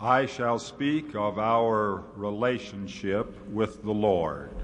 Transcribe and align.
I 0.00 0.26
shall 0.26 0.60
speak 0.60 1.16
of 1.16 1.40
our 1.40 2.04
relationship 2.14 3.34
with 3.48 3.82
the 3.82 3.90
Lord 3.90 4.54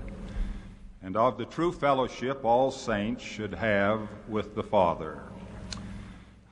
and 1.03 1.17
of 1.17 1.39
the 1.39 1.45
true 1.45 1.73
fellowship 1.73 2.45
all 2.45 2.71
saints 2.71 3.25
should 3.25 3.53
have 3.53 4.09
with 4.29 4.55
the 4.55 4.63
Father. 4.63 5.19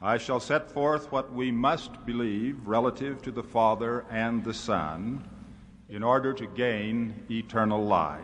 I 0.01 0.19
shall 0.19 0.41
set 0.41 0.69
forth 0.69 1.12
what 1.12 1.33
we 1.33 1.53
must 1.53 2.05
believe 2.05 2.66
relative 2.66 3.23
to 3.23 3.30
the 3.30 3.45
Father 3.45 4.05
and 4.11 4.42
the 4.42 4.53
Son 4.53 5.28
in 5.89 6.03
order 6.03 6.33
to 6.33 6.47
gain 6.48 7.14
eternal 7.30 7.84
life. 7.84 8.20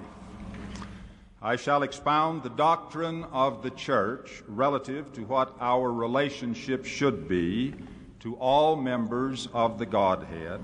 I 1.40 1.54
shall 1.54 1.84
expound 1.84 2.42
the 2.42 2.50
doctrine 2.50 3.22
of 3.30 3.62
the 3.62 3.70
church 3.70 4.42
relative 4.48 5.12
to 5.12 5.20
what 5.20 5.54
our 5.60 5.92
relationship 5.92 6.84
should 6.84 7.28
be 7.28 7.76
to 8.20 8.34
all 8.36 8.76
members 8.76 9.48
of 9.52 9.78
the 9.78 9.86
Godhead, 9.86 10.60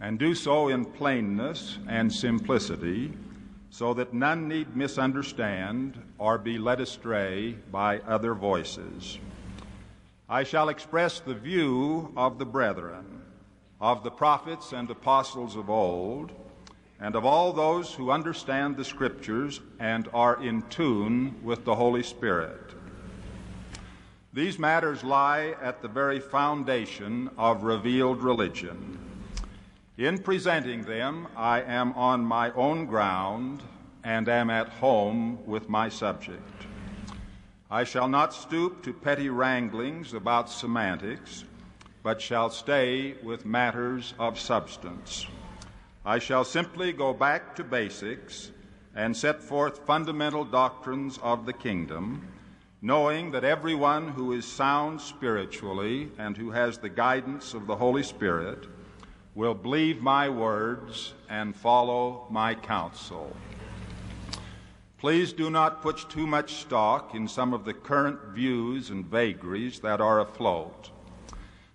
and 0.00 0.18
do 0.18 0.34
so 0.34 0.68
in 0.68 0.84
plainness 0.84 1.78
and 1.88 2.12
simplicity, 2.12 3.12
so 3.70 3.94
that 3.94 4.12
none 4.12 4.48
need 4.48 4.76
misunderstand 4.76 6.00
or 6.18 6.38
be 6.38 6.58
led 6.58 6.80
astray 6.80 7.52
by 7.70 7.98
other 8.00 8.34
voices. 8.34 9.18
I 10.28 10.44
shall 10.44 10.68
express 10.68 11.20
the 11.20 11.34
view 11.34 12.12
of 12.16 12.38
the 12.38 12.46
brethren, 12.46 13.22
of 13.80 14.02
the 14.02 14.10
prophets 14.10 14.72
and 14.72 14.90
apostles 14.90 15.56
of 15.56 15.70
old, 15.70 16.32
and 17.00 17.16
of 17.16 17.24
all 17.24 17.52
those 17.52 17.94
who 17.94 18.10
understand 18.10 18.76
the 18.76 18.84
Scriptures 18.84 19.60
and 19.78 20.08
are 20.12 20.42
in 20.42 20.62
tune 20.68 21.34
with 21.42 21.64
the 21.64 21.74
Holy 21.74 22.02
Spirit. 22.02 22.74
These 24.32 24.60
matters 24.60 25.02
lie 25.02 25.56
at 25.60 25.82
the 25.82 25.88
very 25.88 26.20
foundation 26.20 27.30
of 27.36 27.64
revealed 27.64 28.22
religion. 28.22 28.98
In 29.98 30.18
presenting 30.18 30.84
them, 30.84 31.26
I 31.36 31.62
am 31.62 31.92
on 31.94 32.24
my 32.24 32.52
own 32.52 32.86
ground 32.86 33.60
and 34.04 34.28
am 34.28 34.48
at 34.48 34.68
home 34.68 35.44
with 35.46 35.68
my 35.68 35.88
subject. 35.88 36.66
I 37.68 37.82
shall 37.82 38.08
not 38.08 38.32
stoop 38.32 38.82
to 38.84 38.92
petty 38.92 39.28
wranglings 39.30 40.14
about 40.14 40.48
semantics, 40.48 41.44
but 42.04 42.20
shall 42.20 42.50
stay 42.50 43.16
with 43.24 43.44
matters 43.44 44.14
of 44.18 44.38
substance. 44.38 45.26
I 46.04 46.20
shall 46.20 46.44
simply 46.44 46.92
go 46.92 47.12
back 47.12 47.56
to 47.56 47.64
basics 47.64 48.52
and 48.94 49.16
set 49.16 49.42
forth 49.42 49.84
fundamental 49.86 50.44
doctrines 50.44 51.18
of 51.18 51.46
the 51.46 51.52
kingdom, 51.52 52.26
knowing 52.82 53.30
that 53.30 53.44
everyone 53.44 54.08
who 54.08 54.32
is 54.32 54.44
sound 54.44 55.00
spiritually 55.00 56.10
and 56.18 56.36
who 56.36 56.50
has 56.50 56.78
the 56.78 56.88
guidance 56.88 57.54
of 57.54 57.66
the 57.66 57.76
Holy 57.76 58.02
Spirit 58.02 58.66
will 59.34 59.54
believe 59.54 60.02
my 60.02 60.28
words 60.28 61.14
and 61.28 61.54
follow 61.54 62.26
my 62.30 62.54
counsel. 62.54 63.34
Please 64.98 65.32
do 65.32 65.50
not 65.50 65.82
put 65.82 66.10
too 66.10 66.26
much 66.26 66.54
stock 66.54 67.14
in 67.14 67.26
some 67.26 67.54
of 67.54 67.64
the 67.64 67.74
current 67.74 68.18
views 68.34 68.90
and 68.90 69.06
vagaries 69.06 69.80
that 69.80 70.00
are 70.00 70.20
afloat 70.20 70.90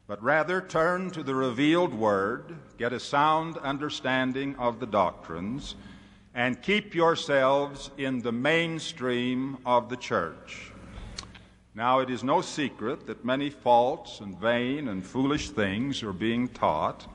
but 0.08 0.22
rather 0.22 0.62
turn 0.62 1.10
to 1.12 1.24
the 1.24 1.34
revealed 1.34 1.94
Word, 1.94 2.56
get 2.78 2.94
a 2.94 3.00
sound 3.00 3.58
understanding 3.58 4.56
of 4.58 4.80
the 4.80 4.86
doctrines, 4.86 5.76
and 6.36 6.62
keep 6.62 6.94
yourselves 6.94 7.90
in 7.98 8.22
the 8.22 8.32
mainstream 8.32 9.58
of 9.66 9.90
the 9.90 9.98
church. 9.98 10.72
Now, 11.78 12.00
it 12.00 12.10
is 12.10 12.24
no 12.24 12.40
secret 12.40 13.06
that 13.08 13.26
many 13.26 13.50
false 13.50 14.22
and 14.22 14.40
vain 14.40 14.88
and 14.88 15.06
foolish 15.06 15.50
things 15.50 16.04
are 16.04 16.14
being 16.14 16.48
taught 16.48 17.06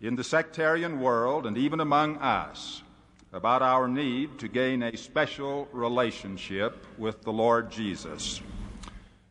in 0.00 0.14
the 0.14 0.22
sectarian 0.22 1.00
world 1.00 1.46
and 1.46 1.58
even 1.58 1.80
among 1.80 2.18
us 2.18 2.84
about 3.32 3.60
our 3.60 3.88
need 3.88 4.38
to 4.38 4.46
gain 4.46 4.84
a 4.84 4.96
special 4.96 5.66
relationship 5.72 6.86
with 6.96 7.22
the 7.22 7.32
Lord 7.32 7.72
Jesus. 7.72 8.40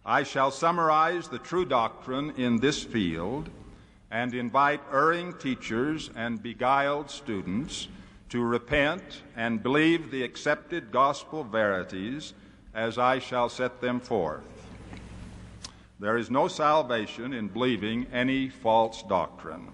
I 0.06 0.24
shall 0.24 0.52
summarize 0.52 1.30
the 1.30 1.40
true 1.40 1.66
doctrine 1.66 2.34
in 2.36 2.60
this 2.60 2.84
field 2.84 3.50
and 4.12 4.34
invite 4.34 4.82
erring 4.92 5.32
teachers 5.38 6.10
and 6.14 6.44
beguiled 6.44 7.10
students 7.10 7.88
to 8.28 8.44
repent 8.44 9.22
and 9.38 9.64
believe 9.64 10.12
the 10.12 10.24
accepted 10.24 10.92
gospel 10.92 11.46
verities 11.46 12.34
as 12.74 12.98
I 12.98 13.20
shall 13.20 13.48
set 13.48 13.80
them 13.80 14.02
forth. 14.02 14.57
There 16.00 16.18
is 16.18 16.30
no 16.30 16.48
salvation 16.48 17.34
in 17.34 17.48
believing 17.48 18.06
any 18.14 18.50
false 18.50 19.02
doctrine, 19.02 19.72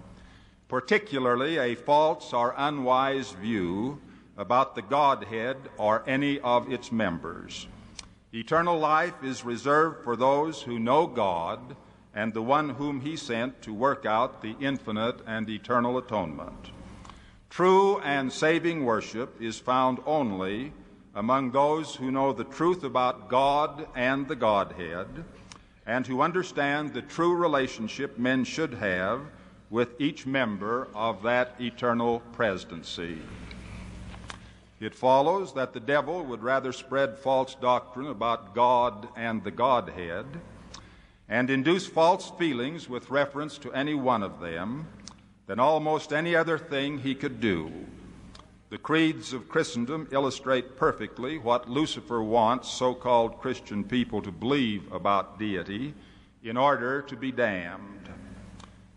particularly 0.68 1.58
a 1.58 1.74
false 1.74 2.32
or 2.32 2.54
unwise 2.56 3.32
view 3.32 4.00
about 4.38 4.74
the 4.74 4.80
Godhead 4.80 5.58
or 5.76 6.02
any 6.06 6.40
of 6.40 6.72
its 6.72 6.90
members. 6.90 7.68
Eternal 8.32 8.78
life 8.78 9.22
is 9.22 9.44
reserved 9.44 10.02
for 10.02 10.16
those 10.16 10.62
who 10.62 10.78
know 10.78 11.06
God 11.06 11.76
and 12.14 12.32
the 12.32 12.42
one 12.42 12.70
whom 12.70 13.02
He 13.02 13.16
sent 13.16 13.60
to 13.60 13.74
work 13.74 14.06
out 14.06 14.40
the 14.40 14.56
infinite 14.58 15.20
and 15.26 15.48
eternal 15.50 15.98
atonement. 15.98 16.70
True 17.50 17.98
and 18.00 18.32
saving 18.32 18.86
worship 18.86 19.40
is 19.42 19.58
found 19.58 19.98
only 20.06 20.72
among 21.14 21.50
those 21.50 21.94
who 21.94 22.10
know 22.10 22.32
the 22.32 22.44
truth 22.44 22.82
about 22.82 23.28
God 23.28 23.86
and 23.94 24.26
the 24.26 24.36
Godhead 24.36 25.24
and 25.86 26.06
who 26.06 26.22
understand 26.22 26.92
the 26.92 27.02
true 27.02 27.34
relationship 27.34 28.18
men 28.18 28.44
should 28.44 28.74
have 28.74 29.20
with 29.70 30.00
each 30.00 30.26
member 30.26 30.88
of 30.94 31.22
that 31.22 31.54
eternal 31.60 32.20
presidency. 32.32 33.18
It 34.80 34.94
follows 34.94 35.54
that 35.54 35.72
the 35.72 35.80
devil 35.80 36.24
would 36.24 36.42
rather 36.42 36.72
spread 36.72 37.18
false 37.18 37.54
doctrine 37.54 38.06
about 38.06 38.54
God 38.54 39.08
and 39.16 39.42
the 39.42 39.50
Godhead 39.50 40.26
and 41.28 41.48
induce 41.48 41.86
false 41.86 42.30
feelings 42.38 42.88
with 42.88 43.10
reference 43.10 43.56
to 43.58 43.72
any 43.72 43.94
one 43.94 44.22
of 44.22 44.40
them 44.40 44.86
than 45.46 45.58
almost 45.58 46.12
any 46.12 46.36
other 46.36 46.58
thing 46.58 46.98
he 46.98 47.14
could 47.14 47.40
do. 47.40 47.70
The 48.74 48.78
creeds 48.78 49.32
of 49.32 49.48
Christendom 49.48 50.08
illustrate 50.10 50.76
perfectly 50.76 51.38
what 51.38 51.70
Lucifer 51.70 52.20
wants 52.24 52.68
so 52.68 52.92
called 52.92 53.38
Christian 53.38 53.84
people 53.84 54.20
to 54.22 54.32
believe 54.32 54.90
about 54.90 55.38
deity 55.38 55.94
in 56.42 56.56
order 56.56 57.00
to 57.02 57.14
be 57.14 57.30
damned. 57.30 58.08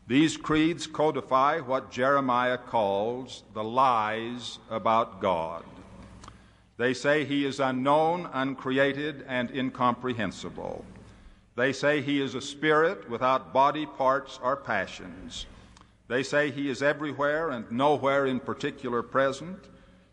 These 0.07 0.35
creeds 0.35 0.87
codify 0.87 1.59
what 1.59 1.91
Jeremiah 1.91 2.57
calls 2.57 3.43
the 3.53 3.63
lies 3.63 4.57
about 4.71 5.21
God. 5.21 5.63
They 6.77 6.95
say 6.95 7.23
he 7.23 7.45
is 7.45 7.59
unknown, 7.59 8.27
uncreated, 8.33 9.25
and 9.27 9.51
incomprehensible. 9.51 10.85
They 11.55 11.71
say 11.71 12.01
he 12.01 12.19
is 12.19 12.33
a 12.33 12.41
spirit 12.41 13.07
without 13.11 13.53
body 13.53 13.85
parts 13.85 14.39
or 14.41 14.55
passions. 14.55 15.45
They 16.07 16.23
say 16.23 16.51
he 16.51 16.69
is 16.69 16.81
everywhere 16.81 17.50
and 17.50 17.69
nowhere 17.72 18.25
in 18.25 18.40
particular 18.40 19.01
present, 19.03 19.59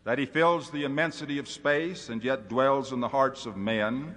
that 0.03 0.19
he 0.19 0.25
fills 0.25 0.69
the 0.69 0.83
immensity 0.83 1.39
of 1.39 1.47
space 1.47 2.09
and 2.09 2.23
yet 2.23 2.49
dwells 2.49 2.91
in 2.91 2.99
the 2.99 3.07
hearts 3.07 3.45
of 3.45 3.57
men, 3.57 4.15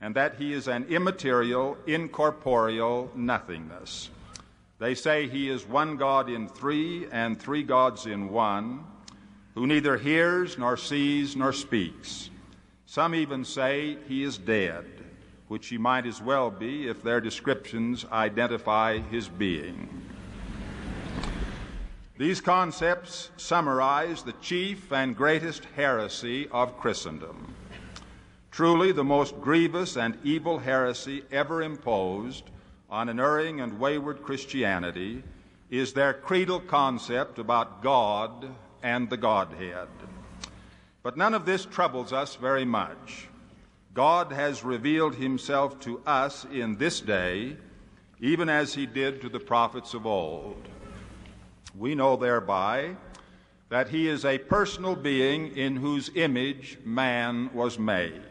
and 0.00 0.14
that 0.14 0.36
he 0.36 0.52
is 0.52 0.66
an 0.66 0.84
immaterial, 0.88 1.76
incorporeal 1.86 3.10
nothingness. 3.14 4.10
They 4.78 4.94
say 4.94 5.28
he 5.28 5.50
is 5.50 5.68
one 5.68 5.96
God 5.96 6.30
in 6.30 6.48
three 6.48 7.06
and 7.12 7.38
three 7.38 7.62
gods 7.62 8.06
in 8.06 8.30
one 8.30 8.84
who 9.54 9.66
neither 9.66 9.98
hears 9.98 10.56
nor 10.56 10.78
sees 10.78 11.36
nor 11.36 11.52
speaks. 11.52 12.30
Some 12.86 13.14
even 13.14 13.44
say 13.44 13.98
he 14.08 14.24
is 14.24 14.38
dead, 14.38 14.86
which 15.48 15.68
he 15.68 15.76
might 15.76 16.06
as 16.06 16.22
well 16.22 16.50
be 16.50 16.88
if 16.88 17.02
their 17.02 17.20
descriptions 17.20 18.06
identify 18.10 18.98
his 18.98 19.28
being. 19.28 19.88
These 22.20 22.42
concepts 22.42 23.30
summarize 23.38 24.22
the 24.22 24.34
chief 24.42 24.92
and 24.92 25.16
greatest 25.16 25.64
heresy 25.74 26.48
of 26.50 26.76
Christendom. 26.78 27.54
Truly, 28.50 28.92
the 28.92 29.02
most 29.02 29.40
grievous 29.40 29.96
and 29.96 30.18
evil 30.22 30.58
heresy 30.58 31.24
ever 31.32 31.62
imposed 31.62 32.50
on 32.90 33.08
an 33.08 33.18
erring 33.18 33.62
and 33.62 33.80
wayward 33.80 34.22
Christianity 34.22 35.22
is 35.70 35.94
their 35.94 36.12
creedal 36.12 36.60
concept 36.60 37.38
about 37.38 37.82
God 37.82 38.50
and 38.82 39.08
the 39.08 39.16
Godhead. 39.16 39.88
But 41.02 41.16
none 41.16 41.32
of 41.32 41.46
this 41.46 41.64
troubles 41.64 42.12
us 42.12 42.34
very 42.34 42.66
much. 42.66 43.28
God 43.94 44.30
has 44.30 44.62
revealed 44.62 45.14
himself 45.14 45.80
to 45.80 46.02
us 46.04 46.44
in 46.52 46.76
this 46.76 47.00
day, 47.00 47.56
even 48.20 48.50
as 48.50 48.74
he 48.74 48.84
did 48.84 49.22
to 49.22 49.30
the 49.30 49.40
prophets 49.40 49.94
of 49.94 50.04
old. 50.04 50.68
We 51.76 51.94
know 51.94 52.16
thereby 52.16 52.96
that 53.68 53.88
he 53.88 54.08
is 54.08 54.24
a 54.24 54.38
personal 54.38 54.96
being 54.96 55.56
in 55.56 55.76
whose 55.76 56.10
image 56.14 56.78
man 56.84 57.50
was 57.54 57.78
made. 57.78 58.22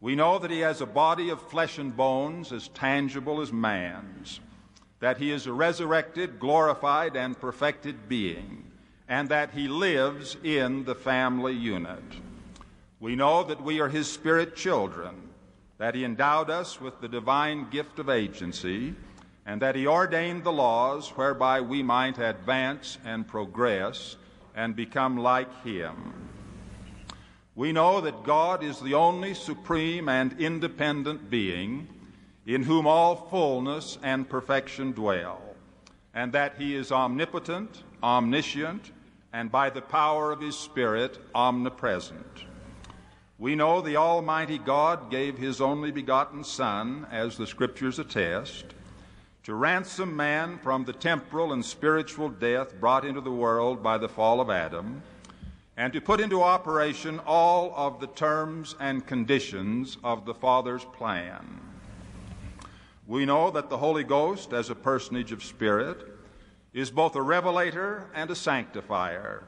We 0.00 0.16
know 0.16 0.38
that 0.38 0.50
he 0.50 0.60
has 0.60 0.80
a 0.80 0.86
body 0.86 1.30
of 1.30 1.40
flesh 1.40 1.78
and 1.78 1.96
bones 1.96 2.52
as 2.52 2.68
tangible 2.68 3.40
as 3.40 3.52
man's, 3.52 4.40
that 5.00 5.16
he 5.16 5.30
is 5.30 5.46
a 5.46 5.52
resurrected, 5.52 6.38
glorified, 6.38 7.16
and 7.16 7.40
perfected 7.40 8.08
being, 8.08 8.70
and 9.08 9.28
that 9.28 9.52
he 9.52 9.68
lives 9.68 10.36
in 10.42 10.84
the 10.84 10.94
family 10.94 11.54
unit. 11.54 12.02
We 13.00 13.16
know 13.16 13.44
that 13.44 13.62
we 13.62 13.80
are 13.80 13.88
his 13.88 14.10
spirit 14.10 14.56
children, 14.56 15.30
that 15.78 15.94
he 15.94 16.04
endowed 16.04 16.50
us 16.50 16.80
with 16.80 17.00
the 17.00 17.08
divine 17.08 17.70
gift 17.70 17.98
of 17.98 18.08
agency, 18.08 18.94
and 19.46 19.60
that 19.62 19.76
he 19.76 19.86
ordained 19.86 20.44
the 20.44 20.52
laws 20.52 21.10
whereby 21.10 21.60
we 21.60 21.82
might 21.82 22.18
advance 22.18 22.98
and 23.04 23.26
progress 23.26 24.16
and 24.54 24.74
become 24.74 25.16
like 25.16 25.64
him. 25.64 26.12
We 27.54 27.72
know 27.72 28.00
that 28.00 28.24
God 28.24 28.64
is 28.64 28.80
the 28.80 28.94
only 28.94 29.34
supreme 29.34 30.08
and 30.08 30.40
independent 30.40 31.30
being 31.30 31.88
in 32.46 32.62
whom 32.62 32.86
all 32.86 33.16
fullness 33.30 33.98
and 34.02 34.28
perfection 34.28 34.92
dwell, 34.92 35.40
and 36.12 36.32
that 36.32 36.56
He 36.58 36.74
is 36.74 36.92
omnipotent, 36.92 37.82
omniscient, 38.02 38.92
and 39.32 39.50
by 39.50 39.70
the 39.70 39.82
power 39.82 40.30
of 40.30 40.40
His 40.40 40.56
Spirit, 40.56 41.18
omnipresent. 41.34 42.44
We 43.38 43.54
know 43.54 43.80
the 43.80 43.96
Almighty 43.96 44.58
God 44.58 45.10
gave 45.10 45.38
His 45.38 45.60
only 45.60 45.90
begotten 45.90 46.44
Son, 46.44 47.06
as 47.10 47.36
the 47.36 47.46
Scriptures 47.46 47.98
attest, 47.98 48.66
to 49.44 49.54
ransom 49.54 50.16
man 50.16 50.58
from 50.58 50.84
the 50.84 50.92
temporal 50.92 51.52
and 51.52 51.62
spiritual 51.62 52.30
death 52.30 52.80
brought 52.80 53.04
into 53.04 53.20
the 53.20 53.30
world 53.30 53.82
by 53.82 53.98
the 53.98 54.08
fall 54.08 54.40
of 54.40 54.48
Adam 54.48 55.02
and 55.76 55.92
to 55.92 56.00
put 56.00 56.18
into 56.18 56.42
operation 56.42 57.20
all 57.26 57.74
of 57.76 58.00
the 58.00 58.06
terms 58.06 58.74
and 58.80 59.06
conditions 59.06 59.98
of 60.02 60.24
the 60.24 60.32
Father's 60.32 60.84
plan. 60.86 61.60
We 63.06 63.26
know 63.26 63.50
that 63.50 63.68
the 63.68 63.76
Holy 63.76 64.04
Ghost, 64.04 64.54
as 64.54 64.70
a 64.70 64.74
personage 64.74 65.30
of 65.30 65.44
spirit, 65.44 65.98
is 66.72 66.90
both 66.90 67.14
a 67.14 67.22
revelator 67.22 68.06
and 68.14 68.30
a 68.30 68.34
sanctifier, 68.36 69.44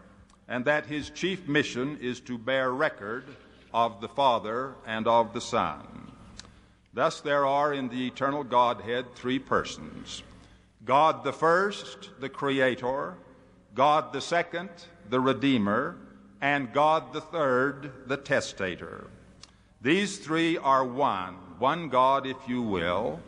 and 0.46 0.64
that 0.66 0.84
his 0.84 1.08
chief 1.10 1.48
mission 1.48 1.96
is 2.02 2.20
to 2.20 2.36
bear 2.36 2.72
record 2.72 3.24
of 3.72 4.02
the 4.02 4.08
Father 4.08 4.74
and 4.86 5.06
of 5.06 5.32
the 5.32 5.40
Son. 5.40 5.95
Thus, 6.96 7.20
there 7.20 7.44
are 7.44 7.74
in 7.74 7.90
the 7.90 8.06
eternal 8.06 8.42
Godhead 8.42 9.14
three 9.14 9.38
persons 9.38 10.22
God 10.86 11.24
the 11.24 11.32
first, 11.32 12.08
the 12.20 12.30
Creator, 12.30 13.18
God 13.74 14.14
the 14.14 14.22
second, 14.22 14.70
the 15.10 15.20
Redeemer, 15.20 15.98
and 16.40 16.72
God 16.72 17.12
the 17.12 17.20
third, 17.20 17.92
the 18.06 18.16
testator. 18.16 19.08
These 19.82 20.20
three 20.20 20.56
are 20.56 20.86
one, 20.86 21.34
one 21.58 21.90
God, 21.90 22.26
if 22.26 22.38
you 22.48 22.62
will, 22.62 23.20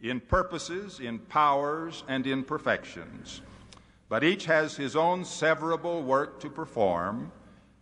in 0.00 0.20
purposes, 0.20 0.98
in 0.98 1.18
powers, 1.18 2.04
and 2.08 2.26
in 2.26 2.42
perfections. 2.42 3.42
But 4.08 4.24
each 4.24 4.46
has 4.46 4.76
his 4.76 4.96
own 4.96 5.24
severable 5.24 6.04
work 6.04 6.40
to 6.40 6.48
perform, 6.48 7.32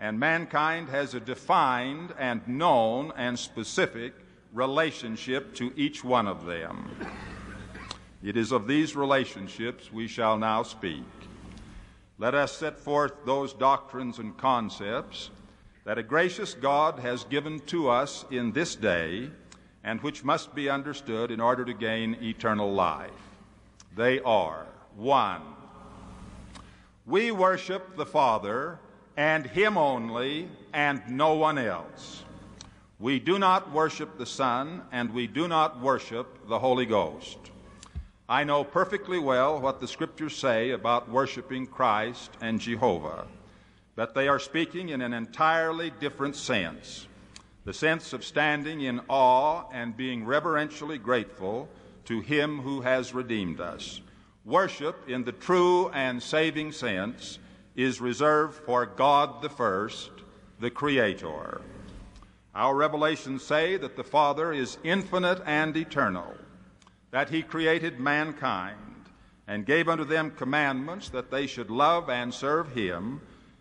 and 0.01 0.19
mankind 0.19 0.89
has 0.89 1.15
a 1.15 1.21
defined 1.21 2.13
and 2.19 2.47
known 2.49 3.13
and 3.17 3.39
specific 3.39 4.15
relationship 4.53 5.55
to 5.55 5.73
each 5.77 6.03
one 6.05 6.27
of 6.27 6.47
them. 6.47 6.91
It 8.23 8.37
is 8.37 8.53
of 8.53 8.67
these 8.67 8.97
relationships 8.97 9.93
we 9.93 10.09
shall 10.09 10.37
now 10.39 10.63
speak. 10.63 11.05
Let 12.19 12.35
us 12.35 12.57
set 12.57 12.81
forth 12.81 13.13
those 13.25 13.53
doctrines 13.53 14.19
and 14.19 14.37
concepts 14.37 15.31
that 15.85 15.99
a 15.99 16.03
gracious 16.03 16.55
God 16.55 16.99
has 16.99 17.25
given 17.25 17.61
to 17.67 17.89
us 17.89 18.25
in 18.31 18.53
this 18.53 18.75
day 18.75 19.31
and 19.85 20.01
which 20.03 20.25
must 20.25 20.55
be 20.55 20.69
understood 20.69 21.31
in 21.31 21.41
order 21.41 21.65
to 21.65 21.73
gain 21.73 22.17
eternal 22.21 22.73
life. 22.73 23.11
They 23.97 24.21
are 24.21 24.67
one, 24.97 25.43
we 27.09 27.31
worship 27.31 27.97
the 27.97 28.05
Father 28.05 28.79
and 29.17 29.47
Him 29.47 29.79
only 29.79 30.47
and 30.75 31.01
no 31.09 31.35
one 31.35 31.57
else. 31.57 32.23
We 33.01 33.21
do 33.21 33.39
not 33.39 33.73
worship 33.73 34.19
the 34.19 34.27
Son 34.27 34.83
and 34.91 35.15
we 35.15 35.27
do 35.27 35.47
not 35.47 35.81
worship 35.81 36.49
the 36.49 36.59
Holy 36.59 36.87
Ghost. 36.87 37.39
I 38.29 38.45
know 38.45 38.65
perfectly 38.65 39.19
well 39.19 39.61
what 39.61 39.81
the 39.81 39.89
Scriptures 39.89 40.37
say 40.37 40.71
about 40.71 41.09
worshiping 41.09 41.67
Christ 41.67 42.31
and 42.41 42.61
Jehovah, 42.61 43.27
but 43.95 44.15
they 44.15 44.27
are 44.29 44.39
speaking 44.39 44.89
in 44.89 45.01
an 45.01 45.13
entirely 45.13 45.91
different 46.01 46.37
sense 46.37 47.07
the 47.69 47.75
sense 47.75 48.15
of 48.15 48.25
standing 48.25 48.81
in 48.81 48.99
awe 49.09 49.63
and 49.71 49.95
being 49.95 50.25
reverentially 50.25 50.97
grateful 50.97 51.69
to 52.07 52.23
Him 52.23 52.61
who 52.63 52.81
has 52.81 53.13
redeemed 53.13 53.61
us. 53.61 54.01
Worship, 54.47 55.07
in 55.07 55.23
the 55.23 55.33
true 55.33 55.91
and 55.91 56.23
saving 56.23 56.73
sense, 56.73 57.39
is 57.77 58.01
reserved 58.01 58.55
for 58.65 58.87
God 58.87 59.43
the 59.43 59.51
first, 59.51 60.11
the 60.59 60.71
Creator. 60.71 61.61
Our 62.59 62.75
revelations 62.75 63.45
say 63.45 63.77
that 63.77 63.95
the 63.95 64.03
Father 64.03 64.53
is 64.53 64.79
infinite 64.83 65.41
and 65.47 65.77
eternal 65.77 66.35
that 67.13 67.31
he 67.31 67.41
created 67.41 68.01
mankind 68.01 69.05
and 69.47 69.65
gave 69.65 69.89
unto 69.89 70.05
them 70.05 70.33
commandments 70.33 71.09
that 71.11 71.31
they 71.31 71.47
should 71.47 71.71
love 71.71 72.11
and 72.11 72.35
serve 72.35 72.73
him, 72.73 73.21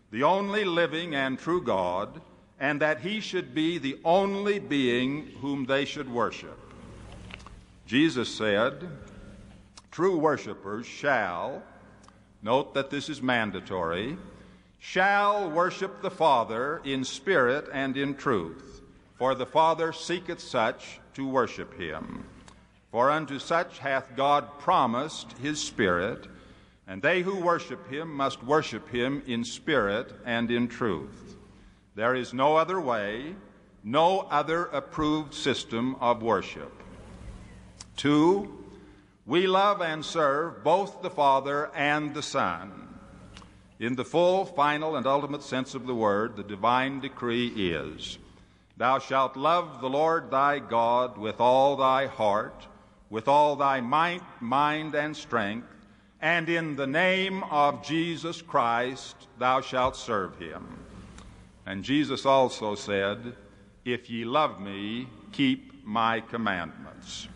the 0.09 0.23
only 0.23 0.65
living 0.65 1.13
and 1.13 1.37
true 1.37 1.61
God, 1.61 2.19
and 2.59 2.81
that 2.81 3.01
he 3.01 3.19
should 3.19 3.53
be 3.53 3.77
the 3.77 3.99
only 4.03 4.57
being 4.57 5.27
whom 5.41 5.67
they 5.67 5.85
should 5.85 6.11
worship. 6.11 6.57
Jesus 7.85 8.27
said, 8.27 8.89
True 9.91 10.17
worshippers 10.17 10.87
shall, 10.87 11.61
note 12.41 12.73
that 12.73 12.89
this 12.89 13.09
is 13.09 13.21
mandatory, 13.21 14.17
shall 14.79 15.51
worship 15.51 16.01
the 16.01 16.09
Father 16.09 16.81
in 16.83 17.03
spirit 17.03 17.69
and 17.71 17.95
in 17.95 18.15
truth, 18.15 18.77
for 19.17 19.33
the 19.33 19.45
Father 19.45 19.91
seeketh 19.91 20.39
such 20.39 20.99
to 21.15 21.27
worship 21.27 21.79
him. 21.79 22.23
For 22.91 23.09
unto 23.09 23.39
such 23.39 23.79
hath 23.79 24.15
God 24.15 24.59
promised 24.59 25.33
his 25.41 25.59
Spirit, 25.59 26.27
and 26.87 27.01
they 27.01 27.21
who 27.21 27.41
worship 27.41 27.89
him 27.89 28.13
must 28.13 28.43
worship 28.43 28.87
him 28.89 29.21
in 29.27 29.43
spirit 29.43 30.13
and 30.25 30.49
in 30.49 30.67
truth. 30.67 31.35
There 31.95 32.15
is 32.15 32.33
no 32.33 32.55
other 32.55 32.79
way, 32.79 33.35
no 33.83 34.21
other 34.29 34.65
approved 34.65 35.33
system 35.33 35.95
of 35.99 36.21
worship. 36.21 36.71
Two, 37.97 38.63
we 39.25 39.47
love 39.47 39.81
and 39.81 40.05
serve 40.05 40.63
both 40.63 41.01
the 41.01 41.09
Father 41.09 41.69
and 41.75 42.13
the 42.13 42.23
Son. 42.23 42.87
In 43.79 43.95
the 43.95 44.05
full, 44.05 44.45
final, 44.45 44.95
and 44.95 45.05
ultimate 45.05 45.43
sense 45.43 45.75
of 45.75 45.87
the 45.87 45.95
word, 45.95 46.35
the 46.35 46.43
divine 46.43 46.99
decree 46.99 47.47
is 47.47 48.17
Thou 48.77 48.99
shalt 48.99 49.35
love 49.35 49.81
the 49.81 49.89
Lord 49.89 50.31
thy 50.31 50.59
God 50.59 51.17
with 51.17 51.39
all 51.39 51.75
thy 51.75 52.05
heart 52.07 52.67
with 53.09 53.27
all 53.27 53.55
thy 53.55 53.81
might, 53.81 54.23
mind, 54.41 54.95
and 54.95 55.15
strength, 55.15 55.67
and 56.21 56.49
in 56.49 56.75
the 56.75 56.87
name 56.87 57.43
of 57.43 57.85
Jesus 57.85 58.41
Christ 58.41 59.15
thou 59.37 59.61
shalt 59.61 59.95
serve 59.95 60.37
him. 60.37 60.79
And 61.65 61.83
Jesus 61.83 62.25
also 62.25 62.75
said, 62.75 63.35
If 63.85 64.09
ye 64.09 64.25
love 64.25 64.59
me, 64.59 65.07
keep 65.31 65.85
my 65.85 66.21
commandments. 66.21 67.27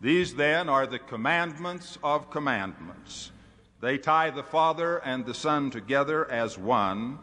These 0.00 0.34
then 0.34 0.68
are 0.68 0.86
the 0.86 0.98
commandments 0.98 1.98
of 2.02 2.30
commandments. 2.30 3.32
They 3.80 3.98
tie 3.98 4.30
the 4.30 4.42
Father 4.42 4.98
and 4.98 5.24
the 5.24 5.34
Son 5.34 5.70
together 5.70 6.30
as 6.30 6.58
one, 6.58 7.18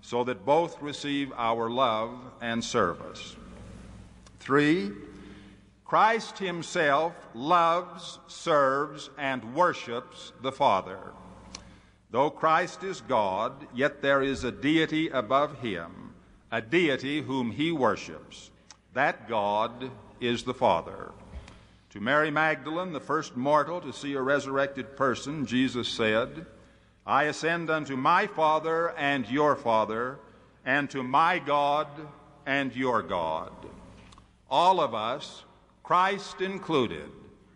so 0.00 0.24
that 0.24 0.44
both 0.44 0.80
receive 0.80 1.32
our 1.36 1.68
love 1.68 2.10
and 2.40 2.62
service. 2.62 3.36
Three, 4.38 4.92
Christ 5.84 6.38
himself 6.38 7.14
loves, 7.34 8.18
serves, 8.26 9.10
and 9.18 9.54
worships 9.54 10.32
the 10.42 10.52
Father. 10.52 10.98
Though 12.10 12.30
Christ 12.30 12.82
is 12.82 13.00
God, 13.00 13.52
yet 13.74 14.02
there 14.02 14.22
is 14.22 14.44
a 14.44 14.52
deity 14.52 15.08
above 15.08 15.60
him, 15.60 16.14
a 16.50 16.60
deity 16.60 17.22
whom 17.22 17.50
he 17.50 17.72
worships. 17.72 18.50
That 18.94 19.28
God 19.28 19.90
is 20.20 20.44
the 20.44 20.54
Father. 20.54 21.12
To 21.90 22.00
Mary 22.00 22.30
Magdalene, 22.30 22.92
the 22.92 23.00
first 23.00 23.36
mortal 23.36 23.80
to 23.80 23.92
see 23.92 24.14
a 24.14 24.22
resurrected 24.22 24.96
person, 24.96 25.46
Jesus 25.46 25.88
said, 25.88 26.46
I 27.06 27.24
ascend 27.24 27.70
unto 27.70 27.96
my 27.96 28.26
Father 28.26 28.90
and 28.96 29.28
your 29.28 29.54
Father, 29.54 30.18
and 30.64 30.90
to 30.90 31.04
my 31.04 31.38
God 31.38 31.86
and 32.44 32.74
your 32.74 33.00
God. 33.00 33.52
All 34.50 34.80
of 34.80 34.92
us, 34.92 35.44
Christ 35.84 36.40
included, 36.40 37.08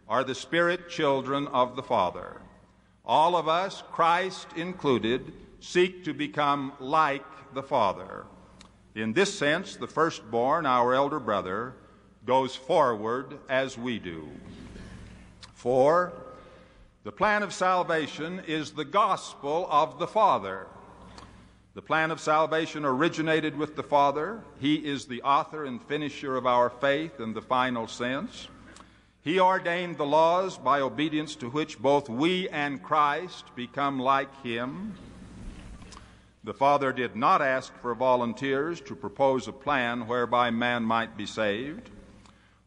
are 0.09 0.23
the 0.23 0.37
Spirit 0.37 0.88
children 0.88 1.49
of 1.49 1.75
the 1.75 1.83
Father. 1.83 2.40
All 3.04 3.37
of 3.37 3.49
us, 3.49 3.83
Christ 3.90 4.47
included, 4.54 5.33
seek 5.59 6.04
to 6.04 6.14
become 6.14 6.73
like 6.78 7.25
the 7.52 7.62
Father. 7.62 8.26
In 8.95 9.12
this 9.12 9.37
sense, 9.37 9.75
the 9.75 9.88
firstborn, 9.88 10.64
our 10.64 10.95
elder 10.95 11.19
brother, 11.19 11.75
goes 12.25 12.54
forward 12.54 13.38
as 13.49 13.76
we 13.76 13.99
do. 13.99 14.28
For 15.54 16.12
the 17.02 17.12
plan 17.12 17.42
of 17.42 17.54
salvation 17.54 18.42
is 18.47 18.73
the 18.73 18.85
gospel 18.85 19.66
of 19.71 19.99
the 19.99 20.07
Father. 20.07 20.66
The 21.73 21.80
plan 21.80 22.11
of 22.11 22.21
salvation 22.21 22.85
originated 22.85 23.57
with 23.57 23.75
the 23.75 23.83
Father. 23.83 24.42
He 24.61 24.75
is 24.75 25.07
the 25.07 25.23
author 25.23 25.64
and 25.64 25.83
finisher 25.83 26.37
of 26.37 26.47
our 26.47 26.69
faith 26.69 27.19
in 27.19 27.33
the 27.33 27.40
final 27.40 27.87
sense. 27.87 28.49
He 29.23 29.40
ordained 29.40 29.97
the 29.97 30.04
laws 30.04 30.59
by 30.59 30.80
obedience 30.80 31.37
to 31.37 31.49
which 31.49 31.78
both 31.78 32.11
we 32.11 32.50
and 32.50 32.83
Christ 32.83 33.45
become 33.54 33.99
like 33.99 34.42
Him. 34.42 34.95
The 36.45 36.54
Father 36.54 36.92
did 36.92 37.16
not 37.16 37.40
ask 37.40 37.73
for 37.80 37.95
volunteers 37.95 38.80
to 38.83 38.95
propose 38.95 39.49
a 39.49 39.52
plan 39.52 40.07
whereby 40.07 40.50
man 40.50 40.83
might 40.83 41.16
be 41.16 41.26
saved. 41.26 41.88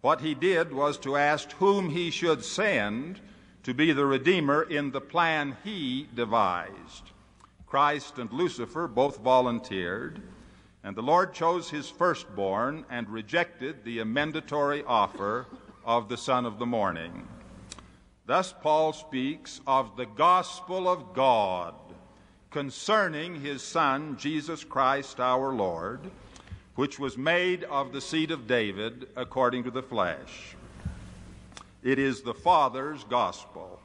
What 0.01 0.21
He 0.21 0.33
did 0.33 0.73
was 0.73 0.97
to 0.99 1.17
ask 1.17 1.51
whom 1.53 1.89
He 1.89 2.09
should 2.09 2.43
send 2.43 3.19
to 3.63 3.73
be 3.73 3.93
the 3.93 4.05
Redeemer 4.05 4.63
in 4.63 4.91
the 4.91 5.01
plan 5.01 5.55
he 5.63 6.07
devised. 6.13 7.11
Christ 7.65 8.19
and 8.19 8.31
Lucifer 8.31 8.87
both 8.87 9.19
volunteered, 9.19 10.21
and 10.83 10.95
the 10.95 11.01
Lord 11.01 11.33
chose 11.33 11.69
his 11.69 11.89
firstborn 11.89 12.85
and 12.89 13.09
rejected 13.09 13.83
the 13.83 13.99
amendatory 13.99 14.83
offer 14.83 15.47
of 15.85 16.09
the 16.09 16.17
Son 16.17 16.45
of 16.45 16.59
the 16.59 16.65
Morning. 16.65 17.27
Thus, 18.25 18.53
Paul 18.61 18.93
speaks 18.93 19.61
of 19.65 19.95
the 19.95 20.05
gospel 20.05 20.87
of 20.87 21.13
God 21.13 21.73
concerning 22.51 23.41
his 23.41 23.63
Son, 23.63 24.17
Jesus 24.17 24.63
Christ 24.63 25.19
our 25.19 25.53
Lord, 25.53 26.11
which 26.75 26.99
was 26.99 27.17
made 27.17 27.63
of 27.65 27.91
the 27.91 28.01
seed 28.01 28.29
of 28.29 28.47
David 28.47 29.07
according 29.15 29.63
to 29.63 29.71
the 29.71 29.81
flesh. 29.81 30.55
It 31.83 31.99
is 31.99 32.21
the 32.21 32.33
Father's 32.33 33.03
gospel. 33.03 33.77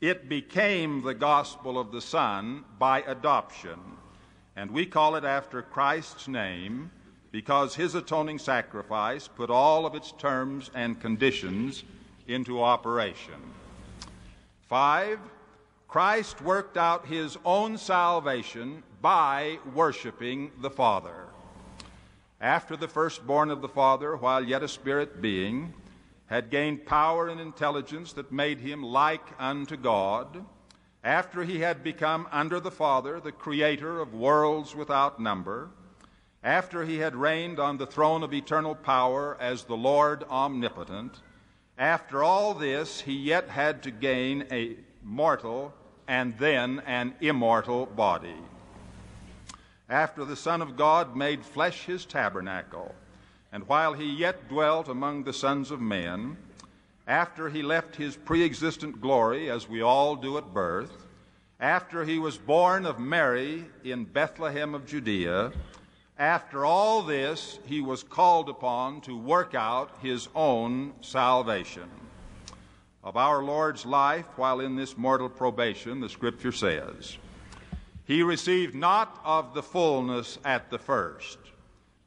It 0.00 0.28
became 0.28 1.02
the 1.02 1.14
gospel 1.14 1.78
of 1.78 1.92
the 1.92 2.00
Son 2.00 2.64
by 2.76 3.02
adoption, 3.02 3.78
and 4.56 4.70
we 4.72 4.84
call 4.84 5.14
it 5.14 5.24
after 5.24 5.62
Christ's 5.62 6.26
name 6.26 6.90
because 7.30 7.76
his 7.76 7.94
atoning 7.94 8.40
sacrifice 8.40 9.28
put 9.28 9.48
all 9.48 9.86
of 9.86 9.94
its 9.94 10.10
terms 10.12 10.72
and 10.74 11.00
conditions 11.00 11.84
into 12.26 12.60
operation. 12.60 13.40
Five, 14.68 15.20
Christ 15.86 16.42
worked 16.42 16.76
out 16.76 17.06
his 17.06 17.38
own 17.44 17.78
salvation 17.78 18.82
by 19.00 19.60
worshiping 19.72 20.50
the 20.60 20.70
Father. 20.70 21.26
After 22.40 22.76
the 22.76 22.88
firstborn 22.88 23.52
of 23.52 23.62
the 23.62 23.68
Father, 23.68 24.16
while 24.16 24.44
yet 24.44 24.64
a 24.64 24.68
spirit 24.68 25.22
being, 25.22 25.72
had 26.26 26.50
gained 26.50 26.86
power 26.86 27.28
and 27.28 27.40
intelligence 27.40 28.12
that 28.12 28.32
made 28.32 28.58
him 28.58 28.82
like 28.82 29.26
unto 29.38 29.76
God, 29.76 30.44
after 31.04 31.44
he 31.44 31.60
had 31.60 31.84
become 31.84 32.26
under 32.32 32.58
the 32.58 32.70
Father 32.70 33.20
the 33.20 33.32
creator 33.32 34.00
of 34.00 34.12
worlds 34.12 34.74
without 34.74 35.20
number, 35.20 35.70
after 36.42 36.84
he 36.84 36.98
had 36.98 37.14
reigned 37.14 37.58
on 37.60 37.76
the 37.76 37.86
throne 37.86 38.22
of 38.22 38.34
eternal 38.34 38.74
power 38.74 39.36
as 39.40 39.64
the 39.64 39.76
Lord 39.76 40.24
omnipotent, 40.24 41.20
after 41.78 42.24
all 42.24 42.54
this 42.54 43.00
he 43.00 43.14
yet 43.14 43.48
had 43.48 43.82
to 43.84 43.90
gain 43.90 44.46
a 44.50 44.76
mortal 45.02 45.74
and 46.08 46.36
then 46.38 46.82
an 46.86 47.14
immortal 47.20 47.86
body. 47.86 48.36
After 49.88 50.24
the 50.24 50.36
Son 50.36 50.62
of 50.62 50.76
God 50.76 51.14
made 51.14 51.44
flesh 51.44 51.84
his 51.84 52.04
tabernacle, 52.04 52.94
and 53.52 53.66
while 53.68 53.92
he 53.92 54.04
yet 54.04 54.48
dwelt 54.48 54.88
among 54.88 55.24
the 55.24 55.32
sons 55.32 55.70
of 55.70 55.80
men, 55.80 56.36
after 57.06 57.48
he 57.48 57.62
left 57.62 57.96
his 57.96 58.16
pre 58.16 58.44
existent 58.44 59.00
glory, 59.00 59.50
as 59.50 59.68
we 59.68 59.80
all 59.80 60.16
do 60.16 60.36
at 60.38 60.52
birth, 60.52 61.06
after 61.60 62.04
he 62.04 62.18
was 62.18 62.36
born 62.36 62.84
of 62.84 62.98
Mary 62.98 63.64
in 63.84 64.04
Bethlehem 64.04 64.74
of 64.74 64.86
Judea, 64.86 65.52
after 66.18 66.64
all 66.64 67.02
this, 67.02 67.58
he 67.66 67.80
was 67.80 68.02
called 68.02 68.48
upon 68.48 69.00
to 69.02 69.16
work 69.16 69.54
out 69.54 69.90
his 70.02 70.28
own 70.34 70.92
salvation. 71.00 71.88
Of 73.04 73.16
our 73.16 73.42
Lord's 73.42 73.86
life 73.86 74.26
while 74.36 74.60
in 74.60 74.74
this 74.74 74.96
mortal 74.96 75.28
probation, 75.28 76.00
the 76.00 76.08
Scripture 76.08 76.52
says, 76.52 77.16
He 78.04 78.22
received 78.22 78.74
not 78.74 79.20
of 79.24 79.54
the 79.54 79.62
fullness 79.62 80.38
at 80.44 80.70
the 80.70 80.78
first 80.78 81.38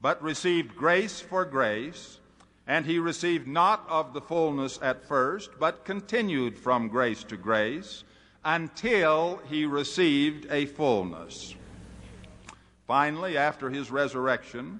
but 0.02 0.22
received 0.22 0.76
grace 0.76 1.20
for 1.20 1.46
grace, 1.46 2.20
and 2.68 2.86
he 2.86 3.00
received 3.00 3.48
not 3.48 3.86
of 3.90 4.14
the 4.14 4.22
fullness 4.22 4.80
at 4.82 5.04
first, 5.08 5.50
but 5.60 5.86
continued 5.86 6.58
from 6.58 6.88
grace 6.88 7.24
to 7.24 7.36
grace 7.36 8.04
until 8.46 9.42
he 9.50 9.66
received 9.66 10.48
a 10.50 10.66
fullness. 10.66 11.56
Finally, 12.88 13.38
after 13.38 13.70
his 13.70 13.92
resurrection, 13.92 14.80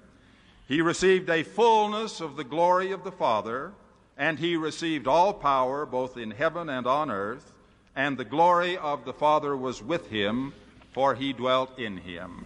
he 0.68 0.82
received 0.82 1.30
a 1.30 1.44
fullness 1.44 2.22
of 2.22 2.36
the 2.36 2.44
glory 2.44 2.92
of 2.92 3.04
the 3.04 3.12
Father, 3.12 3.72
and 4.18 4.40
he 4.40 4.56
received 4.56 5.08
all 5.08 5.34
power 5.34 5.86
both 5.86 6.16
in 6.16 6.32
heaven 6.32 6.70
and 6.70 6.88
on 6.88 7.10
earth, 7.12 7.54
and 7.96 8.18
the 8.18 8.26
glory 8.26 8.78
of 8.78 9.04
the 9.04 9.14
Father 9.14 9.58
was 9.58 9.84
with 9.84 10.10
him, 10.10 10.54
for 10.92 11.16
he 11.16 11.34
dwelt 11.34 11.78
in 11.78 11.98
him. 11.98 12.46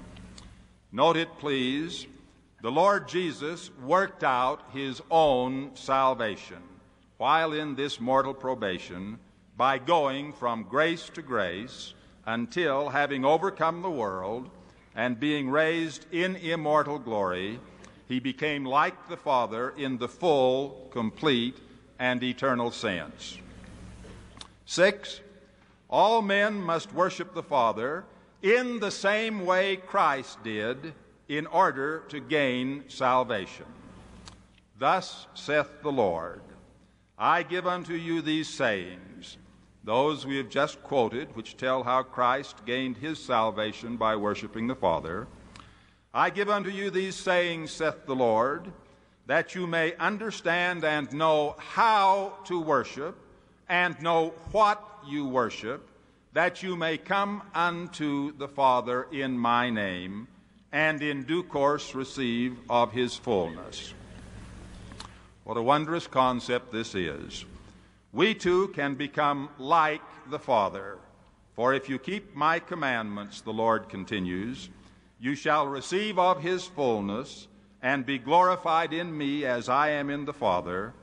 Note 0.92 1.18
it, 1.18 1.30
please, 1.38 2.08
the 2.64 2.72
Lord 2.72 3.10
Jesus 3.10 3.72
worked 3.86 4.24
out 4.24 4.64
his 4.72 5.02
own 5.12 5.72
salvation 5.76 6.64
while 7.18 7.52
in 7.52 7.76
this 7.76 8.00
mortal 8.00 8.34
probation 8.34 9.20
by 9.58 9.78
going 9.78 10.32
from 10.32 10.64
grace 10.64 11.10
to 11.10 11.22
grace 11.22 11.94
until, 12.26 12.88
having 12.88 13.26
overcome 13.26 13.82
the 13.82 13.92
world 13.92 14.50
and 14.96 15.20
being 15.20 15.50
raised 15.50 16.06
in 16.14 16.38
immortal 16.38 16.98
glory, 16.98 17.60
he 18.08 18.22
became 18.22 18.64
like 18.64 19.10
the 19.10 19.18
Father 19.18 19.74
in 19.76 19.98
the 19.98 20.08
full, 20.08 20.88
complete, 20.90 21.58
and 22.00 22.24
eternal 22.24 22.72
sense. 22.72 23.40
Six, 24.66 25.20
all 25.90 26.22
men 26.22 26.62
must 26.62 26.94
worship 26.94 27.34
the 27.34 27.44
Father 27.44 28.06
in 28.42 28.80
the 28.80 28.92
same 28.92 29.46
way 29.46 29.76
Christ 29.76 30.42
did 30.46 30.94
in 31.28 31.48
order 31.48 32.04
to 32.10 32.20
gain 32.20 32.84
salvation. 32.88 33.66
Thus 34.78 35.28
saith 35.34 35.82
the 35.82 35.92
Lord 35.92 36.42
I 37.18 37.44
give 37.44 37.68
unto 37.68 37.94
you 37.94 38.22
these 38.22 38.50
sayings, 38.50 39.38
those 39.84 40.26
we 40.26 40.38
have 40.38 40.50
just 40.50 40.82
quoted, 40.84 41.36
which 41.36 41.58
tell 41.58 41.84
how 41.84 42.04
Christ 42.04 42.66
gained 42.66 42.98
his 42.98 43.24
salvation 43.24 43.98
by 43.98 44.16
worshiping 44.16 44.68
the 44.68 44.76
Father. 44.76 45.28
I 46.14 46.30
give 46.30 46.50
unto 46.50 46.70
you 46.70 46.90
these 46.90 47.16
sayings, 47.16 47.72
saith 47.72 48.06
the 48.06 48.16
Lord, 48.16 48.72
that 49.28 49.56
you 49.56 49.68
may 49.68 49.96
understand 49.98 50.84
and 50.84 51.12
know 51.14 51.56
how 51.60 52.34
to 52.46 52.60
worship, 52.60 53.16
and 53.70 54.00
know 54.02 54.34
what 54.52 54.82
you 55.08 55.26
worship, 55.28 55.88
that 56.34 56.64
you 56.64 56.76
may 56.76 56.98
come 56.98 57.44
unto 57.54 58.36
the 58.38 58.48
Father 58.48 59.08
in 59.12 59.38
my 59.38 59.70
name 59.70 60.28
and 60.74 61.04
in 61.04 61.24
due 61.24 61.44
course 61.44 61.94
receive 61.94 62.58
of 62.68 62.92
his 62.92 63.16
fullness. 63.16 63.94
What 65.44 65.56
a 65.56 65.62
wondrous 65.62 66.08
concept 66.08 66.72
this 66.72 66.96
is. 66.96 67.46
We 68.12 68.34
too 68.34 68.70
can 68.70 68.96
become 68.96 69.50
like 69.60 70.02
the 70.30 70.40
Father. 70.40 70.98
For 71.54 71.74
if 71.76 71.88
you 71.88 72.00
keep 72.00 72.36
my 72.36 72.58
commandments, 72.58 73.42
the 73.42 73.54
Lord 73.54 73.88
continues, 73.88 74.70
you 75.20 75.36
shall 75.36 75.68
receive 75.68 76.18
of 76.18 76.42
his 76.42 76.66
fullness 76.66 77.48
and 77.84 78.06
be 78.06 78.18
glorified 78.18 78.94
in 78.94 79.16
me 79.16 79.46
as 79.46 79.70
I 79.70 79.90
am 79.90 80.10
in 80.10 80.26
the 80.26 80.34
Father. 80.34 80.94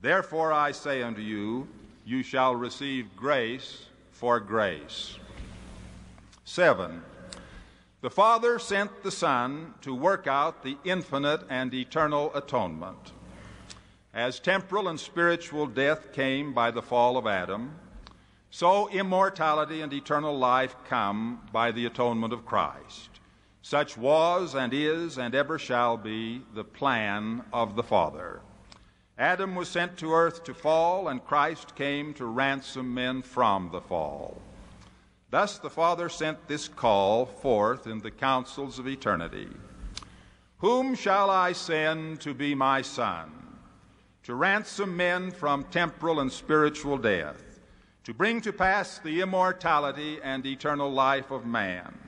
Therefore 0.00 0.52
I 0.52 0.72
say 0.72 1.02
unto 1.02 1.20
you, 1.20 1.68
you 2.06 2.22
shall 2.22 2.54
receive 2.54 3.14
grace 3.16 3.84
for 4.12 4.40
grace. 4.40 5.18
7. 6.44 7.02
The 8.02 8.08
Father 8.08 8.58
sent 8.58 9.02
the 9.02 9.10
Son 9.10 9.74
to 9.82 9.94
work 9.94 10.26
out 10.26 10.62
the 10.62 10.78
infinite 10.84 11.42
and 11.50 11.74
eternal 11.74 12.34
atonement. 12.34 13.12
As 14.14 14.40
temporal 14.40 14.88
and 14.88 14.98
spiritual 14.98 15.66
death 15.66 16.10
came 16.14 16.54
by 16.54 16.70
the 16.70 16.80
fall 16.80 17.18
of 17.18 17.26
Adam, 17.26 17.76
So 18.48 18.88
immortality 18.88 19.82
and 19.82 19.92
eternal 19.92 20.36
life 20.36 20.74
come 20.88 21.42
by 21.52 21.70
the 21.72 21.84
atonement 21.84 22.32
of 22.32 22.46
Christ. 22.46 23.10
Such 23.60 23.98
was 23.98 24.54
and 24.54 24.72
is 24.72 25.18
and 25.18 25.34
ever 25.34 25.58
shall 25.58 25.98
be 25.98 26.42
the 26.54 26.64
plan 26.64 27.44
of 27.52 27.76
the 27.76 27.82
Father. 27.82 28.40
Adam 29.18 29.54
was 29.54 29.68
sent 29.68 29.98
to 29.98 30.14
earth 30.14 30.42
to 30.44 30.54
fall, 30.54 31.08
and 31.08 31.24
Christ 31.24 31.76
came 31.76 32.14
to 32.14 32.24
ransom 32.24 32.94
men 32.94 33.20
from 33.20 33.68
the 33.70 33.82
fall. 33.82 34.40
Thus 35.30 35.58
the 35.58 35.70
Father 35.70 36.08
sent 36.08 36.48
this 36.48 36.68
call 36.68 37.26
forth 37.26 37.86
in 37.86 38.00
the 38.00 38.10
councils 38.10 38.78
of 38.78 38.88
eternity 38.88 39.48
Whom 40.58 40.94
shall 40.94 41.30
I 41.30 41.52
send 41.52 42.20
to 42.20 42.34
be 42.34 42.54
my 42.54 42.82
Son? 42.82 43.32
To 44.24 44.34
ransom 44.34 44.96
men 44.96 45.30
from 45.30 45.64
temporal 45.64 46.20
and 46.20 46.30
spiritual 46.30 46.98
death, 46.98 47.60
to 48.04 48.12
bring 48.12 48.40
to 48.42 48.52
pass 48.52 48.98
the 48.98 49.20
immortality 49.22 50.18
and 50.22 50.44
eternal 50.44 50.92
life 50.92 51.30
of 51.30 51.46
man 51.46 52.00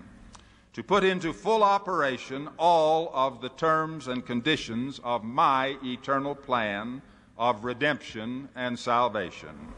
to 0.72 0.82
put 0.82 1.04
into 1.04 1.32
full 1.32 1.62
operation 1.62 2.48
all 2.58 3.10
of 3.12 3.40
the 3.40 3.50
terms 3.50 4.08
and 4.08 4.24
conditions 4.24 5.00
of 5.04 5.22
my 5.22 5.76
eternal 5.84 6.34
plan 6.34 7.02
of 7.36 7.64
redemption 7.64 8.48
and 8.56 8.78
salvation. 8.78 9.72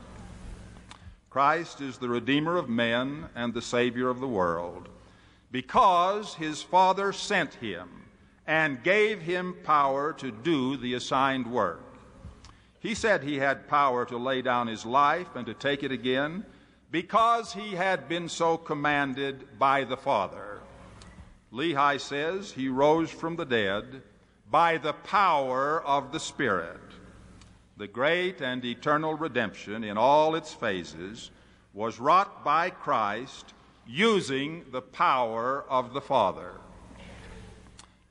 Christ 1.35 1.81
is 1.81 1.99
the 1.99 2.09
Redeemer 2.09 2.57
of 2.57 2.69
men 2.69 3.25
and 3.35 3.53
the 3.53 3.61
Savior 3.61 4.09
of 4.09 4.21
the 4.21 4.29
world 4.29 4.89
because 5.51 6.37
his 6.37 6.63
Father 6.63 7.13
sent 7.13 7.55
him 7.55 7.89
and 8.47 8.85
gave 8.85 9.21
him 9.21 9.57
power 9.65 10.13
to 10.13 10.31
do 10.31 10.77
the 10.77 10.95
assigned 10.95 11.51
work. 11.51 11.83
He 12.79 12.95
said 12.95 13.25
he 13.25 13.39
had 13.39 13.67
power 13.67 14.05
to 14.05 14.17
lay 14.17 14.43
down 14.43 14.69
his 14.69 14.87
life 14.87 15.27
and 15.35 15.45
to 15.47 15.55
take 15.55 15.83
it 15.83 15.91
again 15.91 16.47
because 16.93 17.53
he 17.53 17.73
had 17.73 18.09
been 18.09 18.29
so 18.29 18.57
commanded 18.57 19.59
by 19.59 19.83
the 19.83 19.97
Father. 19.97 20.61
Lehi 21.53 22.01
says 22.01 22.53
he 22.53 22.69
rose 22.69 23.11
from 23.11 23.35
the 23.35 23.45
dead 23.45 24.03
by 24.53 24.77
the 24.77 24.93
power 24.93 25.83
of 25.83 26.13
the 26.13 26.21
Spirit. 26.21 26.84
The 27.77 27.89
great 27.89 28.41
and 28.41 28.65
eternal 28.65 29.15
redemption 29.15 29.83
in 29.83 29.99
all 29.99 30.37
its 30.37 30.53
phases 30.53 31.31
was 31.73 31.99
wrought 31.99 32.45
by 32.45 32.71
Christ 32.71 33.53
using 33.87 34.65
the 34.71 34.81
power 34.81 35.65
of 35.69 35.93
the 35.93 36.01
Father. 36.01 36.53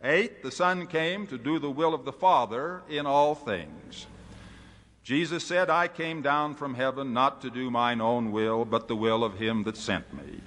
Eight, 0.04 0.44
the 0.44 0.52
Son 0.52 0.86
came 0.86 1.28
to 1.28 1.38
do 1.38 1.60
the 1.60 1.72
will 1.72 1.94
of 1.94 2.04
the 2.04 2.12
Father 2.12 2.82
in 2.90 3.06
all 3.06 3.36
things. 3.36 4.08
Jesus 5.02 5.46
said, 5.46 5.70
I 5.70 5.88
came 5.88 6.22
down 6.22 6.56
from 6.56 6.76
heaven 6.76 7.14
not 7.14 7.42
to 7.42 7.50
do 7.50 7.72
mine 7.72 8.02
own 8.02 8.34
will, 8.34 8.66
but 8.66 8.90
the 8.90 8.98
will 8.98 9.24
of 9.24 9.38
him 9.38 9.64
that 9.64 9.78
sent 9.78 10.14
me. 10.14 10.42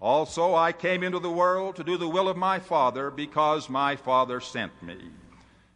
Also, 0.00 0.54
I 0.54 0.72
came 0.72 1.02
into 1.02 1.18
the 1.18 1.30
world 1.30 1.76
to 1.76 1.84
do 1.84 1.96
the 1.96 2.08
will 2.08 2.28
of 2.28 2.36
my 2.36 2.58
Father 2.58 3.10
because 3.10 3.70
my 3.70 3.96
Father 3.96 4.40
sent 4.40 4.82
me. 4.82 4.98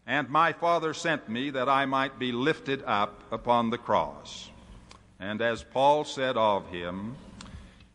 And 0.06 0.28
my 0.28 0.52
Father 0.52 0.94
sent 0.94 1.28
me 1.28 1.50
that 1.50 1.68
I 1.68 1.87
might 1.87 2.18
be 2.18 2.32
lifted 2.32 2.82
up 2.85 3.23
upon 3.30 3.71
the 3.71 3.78
cross. 3.78 4.50
And 5.21 5.40
as 5.40 5.62
Paul 5.62 6.04
said 6.04 6.37
of 6.37 6.68
him, 6.68 7.16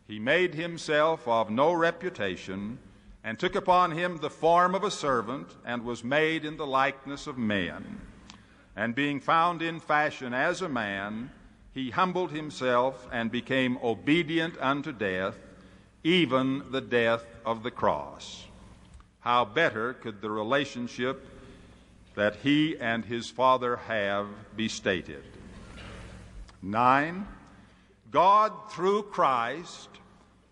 he 0.06 0.18
made 0.18 0.54
himself 0.54 1.28
of 1.28 1.50
no 1.50 1.72
reputation, 1.72 2.78
and 3.22 3.38
took 3.38 3.54
upon 3.54 3.92
him 3.92 4.16
the 4.16 4.30
form 4.30 4.74
of 4.74 4.84
a 4.84 4.90
servant, 4.90 5.54
and 5.66 5.84
was 5.84 6.02
made 6.02 6.44
in 6.46 6.56
the 6.56 6.66
likeness 6.66 7.26
of 7.26 7.36
men. 7.36 8.00
And 8.74 8.94
being 8.94 9.20
found 9.20 9.60
in 9.60 9.80
fashion 9.80 10.32
as 10.32 10.62
a 10.62 10.68
man, 10.68 11.30
he 11.74 11.90
humbled 11.90 12.32
himself 12.32 13.06
and 13.12 13.30
became 13.30 13.78
obedient 13.82 14.56
unto 14.58 14.92
death 14.92 15.36
even 16.04 16.62
the 16.70 16.80
death 16.80 17.26
of 17.44 17.62
the 17.62 17.70
cross. 17.70 18.44
How 19.20 19.44
better 19.44 19.94
could 19.94 20.22
the 20.22 20.30
relationship 20.30 21.26
that 22.18 22.34
he 22.42 22.76
and 22.80 23.04
his 23.04 23.30
Father 23.30 23.76
have 23.76 24.26
be 24.56 24.66
stated? 24.66 25.22
Nine, 26.60 27.28
God 28.10 28.52
through 28.72 29.04
Christ 29.04 29.88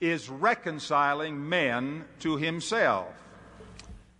is 0.01 0.29
reconciling 0.29 1.49
men 1.49 2.05
to 2.21 2.37
himself. 2.37 3.09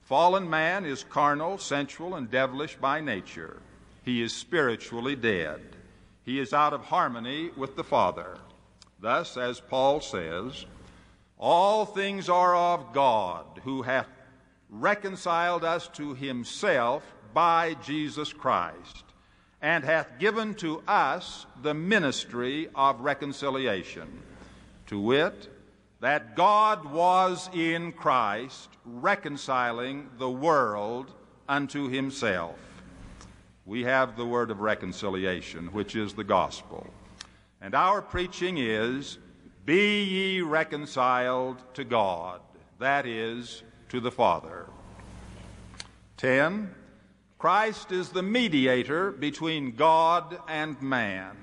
Fallen 0.03 0.51
man 0.51 0.85
is 0.85 1.05
carnal, 1.05 1.57
sensual, 1.57 2.17
and 2.17 2.29
devilish 2.29 2.75
by 2.75 3.01
nature. 3.01 3.63
He 4.05 4.23
is 4.23 4.35
spiritually 4.35 5.15
dead. 5.15 5.61
He 6.25 6.41
is 6.41 6.53
out 6.53 6.73
of 6.73 6.87
harmony 6.87 7.53
with 7.57 7.77
the 7.77 7.85
Father. 7.85 8.39
Thus, 8.99 9.37
as 9.37 9.61
Paul 9.61 10.01
says, 10.01 10.67
all 11.39 11.87
things 11.87 12.29
are 12.29 12.57
of 12.57 12.93
God, 12.93 13.61
who 13.63 13.83
hath 13.83 14.09
reconciled 14.69 15.63
us 15.63 15.87
to 15.95 16.13
himself 16.15 17.05
by 17.37 17.77
Jesus 17.85 18.33
Christ, 18.33 19.05
and 19.61 19.85
hath 19.85 20.19
given 20.19 20.55
to 20.55 20.83
us 20.89 21.45
the 21.61 21.75
ministry 21.75 22.67
of 22.75 23.03
reconciliation, 23.03 24.23
to 24.87 24.99
wit, 24.99 25.47
that 26.01 26.35
God 26.35 26.91
was 26.91 27.51
in 27.53 27.93
Christ 27.93 28.71
reconciling 28.87 30.09
the 30.17 30.31
world 30.31 31.13
unto 31.47 31.91
himself. 31.91 32.59
We 33.67 33.85
have 33.85 34.17
the 34.17 34.25
word 34.25 34.51
of 34.51 34.61
reconciliation, 34.61 35.67
which 35.75 35.95
is 35.95 36.15
the 36.15 36.25
gospel. 36.25 36.87
And 37.61 37.75
our 37.75 38.01
preaching 38.01 38.57
is 38.57 39.19
be 39.67 40.05
ye 40.05 40.41
reconciled 40.41 41.63
to 41.75 41.85
God, 41.85 42.41
that 42.79 43.05
is, 43.05 43.63
to 43.91 44.01
the 44.01 44.11
Father. 44.11 44.65
10. 46.17 46.75
Christ 47.47 47.93
is 47.93 48.09
the 48.09 48.25
mediator 48.25 49.13
between 49.13 49.77
God 49.77 50.37
and 50.49 50.83
man. 50.83 51.37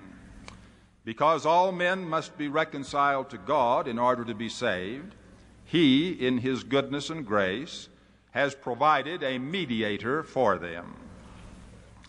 Because 1.06 1.46
all 1.46 1.72
men 1.72 2.04
must 2.04 2.38
be 2.38 2.50
reconciled 2.50 3.30
to 3.30 3.38
God 3.38 3.88
in 3.88 3.98
order 3.98 4.26
to 4.26 4.36
be 4.36 4.50
saved, 4.50 5.16
He, 5.64 6.12
in 6.12 6.40
His 6.40 6.66
goodness 6.66 7.10
and 7.10 7.26
grace, 7.26 7.88
has 8.32 8.54
provided 8.54 9.24
a 9.24 9.38
mediator 9.38 10.24
for 10.24 10.58
them. 10.58 10.94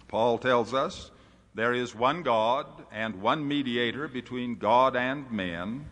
Paul 0.08 0.38
tells 0.38 0.74
us 0.74 1.12
there 1.54 1.72
is 1.72 1.94
one 1.94 2.24
God 2.24 2.66
and 2.90 3.22
one 3.22 3.46
mediator 3.46 4.08
between 4.08 4.56
God 4.56 4.96
and 4.96 5.30
men 5.30 5.84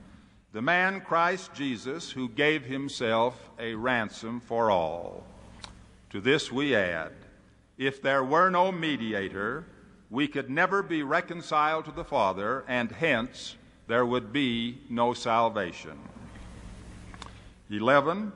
the 0.52 0.60
man 0.60 1.02
Christ 1.02 1.54
Jesus, 1.54 2.10
who 2.10 2.28
gave 2.28 2.64
himself 2.64 3.48
a 3.60 3.76
ransom 3.76 4.40
for 4.40 4.72
all. 4.72 5.22
To 6.10 6.20
this 6.20 6.50
we 6.50 6.74
add 6.74 7.12
if 7.78 8.02
there 8.02 8.22
were 8.22 8.50
no 8.50 8.70
mediator, 8.70 9.64
we 10.10 10.28
could 10.28 10.50
never 10.50 10.82
be 10.82 11.02
reconciled 11.02 11.86
to 11.86 11.92
the 11.92 12.04
Father, 12.04 12.64
and 12.68 12.92
hence 12.92 13.56
there 13.86 14.04
would 14.04 14.32
be 14.32 14.78
no 14.90 15.14
salvation. 15.14 15.98
11. 17.70 18.32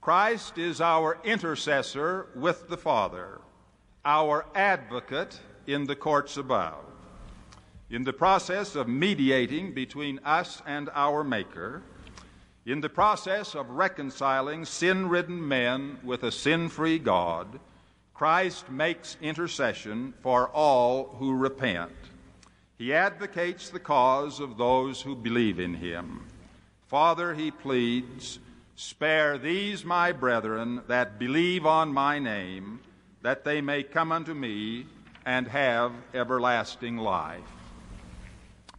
Christ 0.00 0.58
is 0.58 0.80
our 0.80 1.18
intercessor 1.24 2.26
with 2.34 2.68
the 2.68 2.76
Father, 2.76 3.40
our 4.04 4.44
advocate 4.54 5.38
in 5.66 5.84
the 5.84 5.96
courts 5.96 6.36
above. 6.36 6.84
In 7.90 8.02
the 8.02 8.12
process 8.12 8.74
of 8.74 8.88
mediating 8.88 9.72
between 9.72 10.18
us 10.24 10.60
and 10.66 10.90
our 10.94 11.22
Maker, 11.22 11.82
in 12.66 12.80
the 12.80 12.88
process 12.88 13.54
of 13.54 13.70
reconciling 13.70 14.64
sin 14.64 15.08
ridden 15.08 15.46
men 15.46 15.98
with 16.02 16.24
a 16.24 16.32
sin 16.32 16.68
free 16.68 16.98
God, 16.98 17.60
Christ 18.14 18.70
makes 18.70 19.16
intercession 19.20 20.14
for 20.22 20.48
all 20.48 21.16
who 21.18 21.34
repent. 21.36 21.90
He 22.78 22.94
advocates 22.94 23.70
the 23.70 23.80
cause 23.80 24.38
of 24.38 24.56
those 24.56 25.02
who 25.02 25.16
believe 25.16 25.58
in 25.58 25.74
him. 25.74 26.24
Father, 26.86 27.34
he 27.34 27.50
pleads, 27.50 28.38
spare 28.76 29.36
these 29.36 29.84
my 29.84 30.12
brethren 30.12 30.82
that 30.86 31.18
believe 31.18 31.66
on 31.66 31.92
my 31.92 32.20
name, 32.20 32.80
that 33.22 33.44
they 33.44 33.60
may 33.60 33.82
come 33.82 34.12
unto 34.12 34.32
me 34.32 34.86
and 35.26 35.48
have 35.48 35.92
everlasting 36.12 36.96
life. 36.96 37.40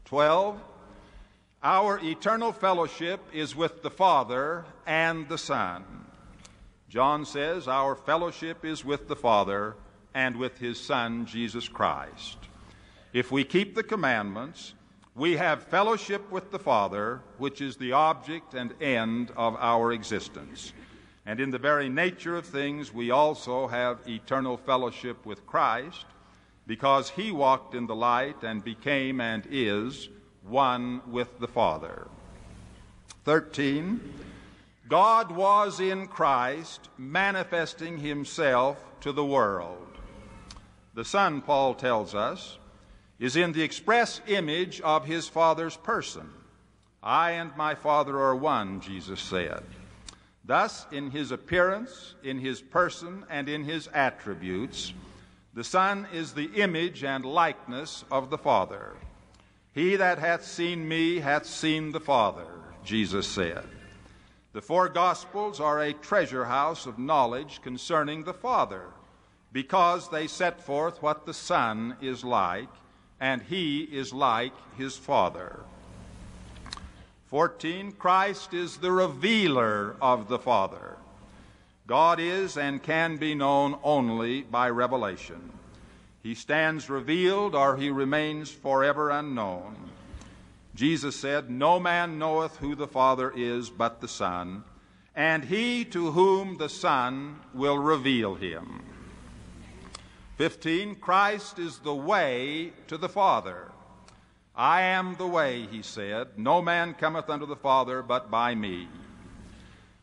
12. 0.06 0.62
Our 1.62 2.00
eternal 2.04 2.54
fellowship 2.54 3.20
is 3.34 3.56
with 3.56 3.82
the 3.82 3.90
Father 3.90 4.64
and 4.86 5.28
the 5.28 5.38
Son. 5.38 6.05
John 6.96 7.26
says 7.26 7.68
our 7.68 7.94
fellowship 7.94 8.64
is 8.64 8.86
with 8.86 9.10
the 9.10 9.18
Father 9.18 9.76
and 10.14 10.38
with 10.38 10.58
his 10.60 10.80
Son, 10.80 11.26
Jesus 11.26 11.68
Christ. 11.68 12.38
If 13.12 13.34
we 13.34 13.44
keep 13.44 13.76
the 13.76 13.84
commandments, 13.84 14.76
we 15.14 15.36
have 15.36 15.62
fellowship 15.64 16.32
with 16.32 16.52
the 16.52 16.58
Father, 16.58 17.20
which 17.38 17.60
is 17.60 17.76
the 17.76 17.92
object 17.92 18.54
and 18.54 18.82
end 18.82 19.32
of 19.36 19.58
our 19.58 19.92
existence. 19.92 20.72
And 21.26 21.42
in 21.42 21.50
the 21.50 21.58
very 21.58 21.90
nature 21.90 22.38
of 22.38 22.46
things, 22.46 22.94
we 22.94 23.12
also 23.12 23.68
have 23.68 24.08
eternal 24.08 24.56
fellowship 24.56 25.26
with 25.26 25.46
Christ, 25.46 26.06
because 26.66 27.10
he 27.10 27.30
walked 27.30 27.76
in 27.76 27.88
the 27.88 27.96
light 27.96 28.42
and 28.42 28.64
became 28.64 29.20
and 29.20 29.46
is 29.52 30.08
one 30.44 31.02
with 31.12 31.40
the 31.40 31.48
Father. 31.50 32.08
13. 33.26 34.00
God 34.88 35.32
was 35.32 35.80
in 35.80 36.08
Christ 36.08 36.90
manifesting 36.98 37.98
himself 37.98 38.78
to 39.02 39.12
the 39.12 39.26
world. 39.26 39.88
The 40.94 41.06
Son, 41.06 41.42
Paul 41.42 41.74
tells 41.74 42.14
us, 42.14 42.60
is 43.18 43.36
in 43.36 43.52
the 43.52 43.64
express 43.64 44.22
image 44.28 44.82
of 44.82 45.06
his 45.06 45.28
Father's 45.28 45.76
person. 45.78 46.30
I 47.02 47.32
and 47.32 47.56
my 47.58 47.74
Father 47.76 48.18
are 48.20 48.36
one, 48.36 48.80
Jesus 48.82 49.20
said. 49.20 49.64
Thus, 50.44 50.86
in 50.92 51.10
his 51.10 51.32
appearance, 51.32 52.14
in 52.24 52.40
his 52.40 52.62
person, 52.62 53.26
and 53.30 53.50
in 53.50 53.64
his 53.64 53.88
attributes, 53.94 54.94
the 55.56 55.64
Son 55.64 56.08
is 56.14 56.34
the 56.34 56.52
image 56.56 57.04
and 57.04 57.26
likeness 57.26 58.06
of 58.12 58.30
the 58.30 58.38
Father. 58.38 58.94
He 59.74 59.96
that 59.96 60.20
hath 60.20 60.46
seen 60.46 60.88
me 60.88 61.20
hath 61.20 61.46
seen 61.46 61.92
the 61.92 62.00
Father, 62.00 62.48
Jesus 62.84 63.28
said. 63.28 63.64
The 64.56 64.62
four 64.62 64.88
Gospels 64.88 65.60
are 65.60 65.82
a 65.82 65.92
treasure 65.92 66.46
house 66.46 66.86
of 66.86 66.98
knowledge 66.98 67.60
concerning 67.62 68.24
the 68.24 68.34
Father, 68.34 68.86
because 69.52 70.08
they 70.08 70.28
set 70.28 70.62
forth 70.62 71.02
what 71.02 71.26
the 71.26 71.34
Son 71.34 71.98
is 72.02 72.24
like, 72.24 72.70
and 73.20 73.42
he 73.42 73.82
is 73.82 74.14
like 74.14 74.54
his 74.78 74.96
Father. 74.96 75.60
14. 77.26 77.92
Christ 78.00 78.54
is 78.54 78.78
the 78.78 78.94
revealer 78.94 79.98
of 80.02 80.30
the 80.30 80.40
Father. 80.40 80.96
God 81.86 82.22
is 82.22 82.56
and 82.56 82.82
can 82.82 83.18
be 83.18 83.36
known 83.36 83.78
only 83.84 84.44
by 84.44 84.70
revelation. 84.70 85.52
He 86.24 86.34
stands 86.34 86.90
revealed 86.90 87.56
or 87.56 87.76
he 87.76 87.90
remains 87.90 88.52
forever 88.52 89.10
unknown. 89.10 89.76
Jesus 90.76 91.16
said, 91.16 91.50
No 91.50 91.80
man 91.80 92.20
knoweth 92.20 92.58
who 92.58 92.76
the 92.76 92.88
Father 92.88 93.32
is 93.34 93.70
but 93.70 94.02
the 94.02 94.10
Son, 94.10 94.66
and 95.16 95.46
he 95.46 95.86
to 95.86 96.12
whom 96.12 96.58
the 96.58 96.68
Son 96.68 97.40
will 97.54 97.78
reveal 97.78 98.36
him. 98.36 98.84
15. 100.36 100.96
Christ 100.96 101.60
is 101.60 101.80
the 101.80 101.96
way 101.96 102.74
to 102.88 102.98
the 102.98 103.08
Father. 103.08 103.72
I 104.54 104.82
am 104.82 105.16
the 105.16 105.28
way, 105.28 105.66
he 105.72 105.82
said. 105.82 106.38
No 106.38 106.62
man 106.62 106.94
cometh 106.94 107.30
unto 107.30 107.46
the 107.46 107.56
Father 107.56 108.02
but 108.02 108.30
by 108.30 108.54
me. 108.54 108.90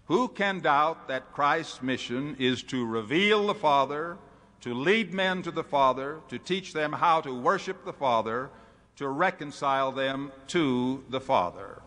Who 0.07 0.29
can 0.29 0.61
doubt 0.61 1.09
that 1.09 1.33
Christ's 1.35 1.83
mission 1.83 2.35
is 2.39 2.63
to 2.65 2.87
reveal 2.87 3.47
the 3.47 3.55
Father, 3.55 4.17
to 4.63 4.73
lead 4.73 5.13
men 5.13 5.43
to 5.43 5.51
the 5.51 5.65
Father, 5.65 6.21
to 6.29 6.39
teach 6.39 6.73
them 6.73 6.93
how 6.93 7.21
to 7.21 7.35
worship 7.35 7.85
the 7.85 7.93
Father, 7.93 8.51
to 8.97 9.09
reconcile 9.09 9.93
them 9.93 10.33
to 10.49 11.03
the 11.09 11.21
Father. 11.21 11.81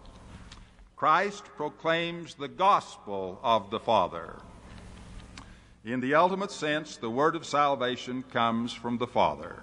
Christ 0.96 1.44
proclaims 1.58 2.36
the 2.36 2.48
gospel 2.48 3.40
of 3.44 3.70
the 3.70 3.80
Father. 3.80 4.36
In 5.84 6.00
the 6.00 6.16
ultimate 6.16 6.52
sense, 6.52 6.98
the 6.98 7.10
word 7.10 7.36
of 7.36 7.46
salvation 7.46 8.24
comes 8.32 8.74
from 8.74 8.98
the 8.98 9.08
Father. 9.08 9.62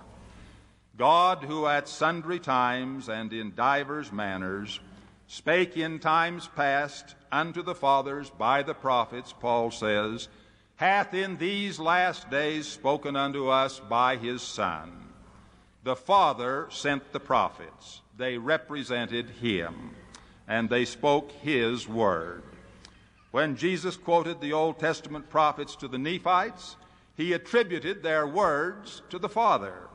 God, 0.97 1.43
who 1.43 1.67
at 1.67 1.89
sundry 1.89 2.39
times 2.39 3.09
and 3.09 3.33
in 3.33 3.55
divers 3.55 4.13
manners 4.13 4.79
spake 5.27 5.77
in 5.77 5.99
times 5.99 6.49
past 6.55 7.17
unto 7.33 7.63
the 7.63 7.75
fathers 7.75 8.31
by 8.31 8.63
the 8.63 8.75
prophets, 8.75 9.33
Paul 9.33 9.71
says, 9.71 10.29
hath 10.77 11.15
in 11.15 11.39
these 11.39 11.81
last 11.81 12.31
days 12.31 12.69
spoken 12.69 13.17
unto 13.17 13.49
us 13.49 13.81
by 13.81 14.17
his 14.17 14.43
Son 14.43 15.12
the 15.85 15.97
Father 15.97 16.69
sent 16.71 17.13
the 17.13 17.21
prophets. 17.21 18.01
They 18.17 18.39
represented 18.39 19.31
him, 19.31 19.91
and 20.47 20.69
they 20.69 20.85
spoke 20.85 21.33
his 21.33 21.89
word. 21.89 22.43
When 23.31 23.57
Jesus 23.57 23.97
quoted 23.97 24.41
the 24.41 24.53
Old 24.53 24.79
Testament 24.79 25.31
prophets 25.31 25.75
to 25.77 25.89
the 25.89 25.99
Nephites, 25.99 26.77
he 27.17 27.33
attributed 27.33 28.03
their 28.03 28.27
words 28.27 29.03
to 29.11 29.19
the 29.19 29.29
Father. 29.29 29.89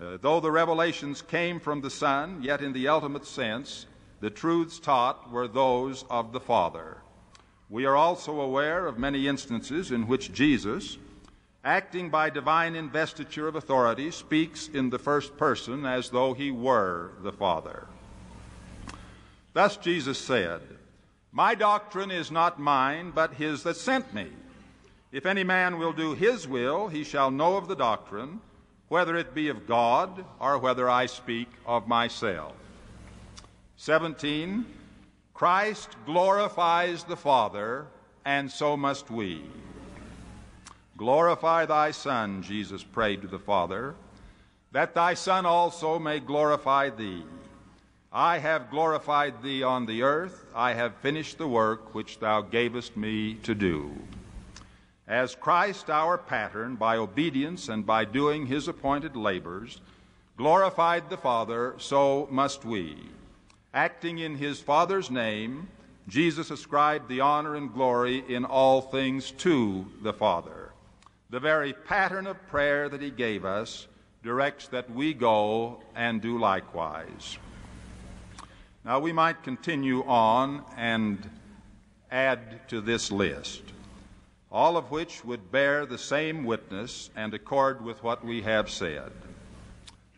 Uh, 0.00 0.16
though 0.20 0.38
the 0.38 0.50
revelations 0.50 1.22
came 1.22 1.58
from 1.58 1.80
the 1.80 1.90
Son, 1.90 2.40
yet 2.42 2.62
in 2.62 2.72
the 2.72 2.86
ultimate 2.86 3.26
sense, 3.26 3.86
the 4.20 4.30
truths 4.30 4.78
taught 4.78 5.30
were 5.30 5.48
those 5.48 6.04
of 6.10 6.32
the 6.32 6.40
Father. 6.40 6.98
We 7.68 7.84
are 7.84 7.96
also 7.96 8.40
aware 8.40 8.86
of 8.86 8.98
many 8.98 9.26
instances 9.26 9.90
in 9.90 10.06
which 10.06 10.32
Jesus, 10.32 10.98
acting 11.64 12.10
by 12.10 12.30
divine 12.30 12.74
investiture 12.74 13.48
of 13.48 13.56
authority, 13.56 14.10
speaks 14.10 14.68
in 14.68 14.90
the 14.90 14.98
first 14.98 15.36
person 15.36 15.84
as 15.84 16.10
though 16.10 16.32
he 16.32 16.50
were 16.50 17.12
the 17.22 17.32
Father. 17.32 17.86
Thus 19.52 19.76
Jesus 19.76 20.18
said, 20.18 20.60
My 21.32 21.54
doctrine 21.54 22.10
is 22.10 22.30
not 22.30 22.60
mine, 22.60 23.10
but 23.14 23.34
his 23.34 23.62
that 23.64 23.76
sent 23.76 24.14
me. 24.14 24.28
If 25.10 25.26
any 25.26 25.42
man 25.42 25.78
will 25.78 25.92
do 25.92 26.14
his 26.14 26.46
will, 26.46 26.88
he 26.88 27.02
shall 27.02 27.30
know 27.30 27.56
of 27.56 27.66
the 27.66 27.76
doctrine, 27.76 28.40
whether 28.88 29.16
it 29.16 29.34
be 29.34 29.48
of 29.48 29.66
God 29.66 30.24
or 30.38 30.58
whether 30.58 30.88
I 30.88 31.06
speak 31.06 31.48
of 31.66 31.88
myself. 31.88 32.54
17. 33.76 34.66
Christ 35.34 35.90
glorifies 36.04 37.04
the 37.04 37.16
Father, 37.16 37.86
and 38.24 38.50
so 38.50 38.76
must 38.76 39.10
we. 39.10 39.44
Glorify 40.98 41.64
thy 41.64 41.92
Son, 41.92 42.42
Jesus 42.42 42.82
prayed 42.82 43.22
to 43.22 43.28
the 43.28 43.38
Father, 43.38 43.94
that 44.72 44.94
thy 44.94 45.14
Son 45.14 45.46
also 45.46 45.96
may 45.96 46.18
glorify 46.18 46.90
thee. 46.90 47.22
I 48.12 48.38
have 48.38 48.68
glorified 48.68 49.40
thee 49.40 49.62
on 49.62 49.86
the 49.86 50.02
earth. 50.02 50.46
I 50.56 50.74
have 50.74 50.96
finished 50.96 51.38
the 51.38 51.46
work 51.46 51.94
which 51.94 52.18
thou 52.18 52.40
gavest 52.40 52.96
me 52.96 53.34
to 53.44 53.54
do. 53.54 53.92
As 55.06 55.36
Christ, 55.36 55.88
our 55.88 56.18
pattern, 56.18 56.74
by 56.74 56.96
obedience 56.96 57.68
and 57.68 57.86
by 57.86 58.04
doing 58.04 58.46
his 58.46 58.66
appointed 58.66 59.14
labors, 59.14 59.80
glorified 60.36 61.08
the 61.10 61.16
Father, 61.16 61.76
so 61.78 62.26
must 62.28 62.64
we. 62.64 62.96
Acting 63.72 64.18
in 64.18 64.34
his 64.34 64.58
Father's 64.58 65.12
name, 65.12 65.68
Jesus 66.08 66.50
ascribed 66.50 67.08
the 67.08 67.20
honor 67.20 67.54
and 67.54 67.72
glory 67.72 68.24
in 68.28 68.44
all 68.44 68.80
things 68.80 69.30
to 69.32 69.86
the 70.02 70.12
Father. 70.12 70.67
The 71.30 71.40
very 71.40 71.74
pattern 71.74 72.26
of 72.26 72.46
prayer 72.48 72.88
that 72.88 73.02
he 73.02 73.10
gave 73.10 73.44
us 73.44 73.86
directs 74.22 74.68
that 74.68 74.90
we 74.90 75.12
go 75.12 75.82
and 75.94 76.22
do 76.22 76.38
likewise. 76.38 77.36
Now, 78.82 78.98
we 78.98 79.12
might 79.12 79.42
continue 79.42 80.02
on 80.04 80.64
and 80.78 81.28
add 82.10 82.66
to 82.68 82.80
this 82.80 83.12
list, 83.12 83.60
all 84.50 84.78
of 84.78 84.90
which 84.90 85.22
would 85.22 85.52
bear 85.52 85.84
the 85.84 85.98
same 85.98 86.44
witness 86.44 87.10
and 87.14 87.34
accord 87.34 87.84
with 87.84 88.02
what 88.02 88.24
we 88.24 88.40
have 88.42 88.70
said. 88.70 89.12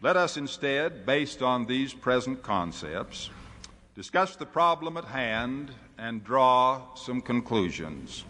Let 0.00 0.16
us 0.16 0.36
instead, 0.36 1.04
based 1.04 1.42
on 1.42 1.66
these 1.66 1.92
present 1.92 2.40
concepts, 2.44 3.30
discuss 3.96 4.36
the 4.36 4.46
problem 4.46 4.96
at 4.96 5.04
hand 5.04 5.72
and 5.98 6.22
draw 6.22 6.94
some 6.94 7.20
conclusions. 7.20 8.24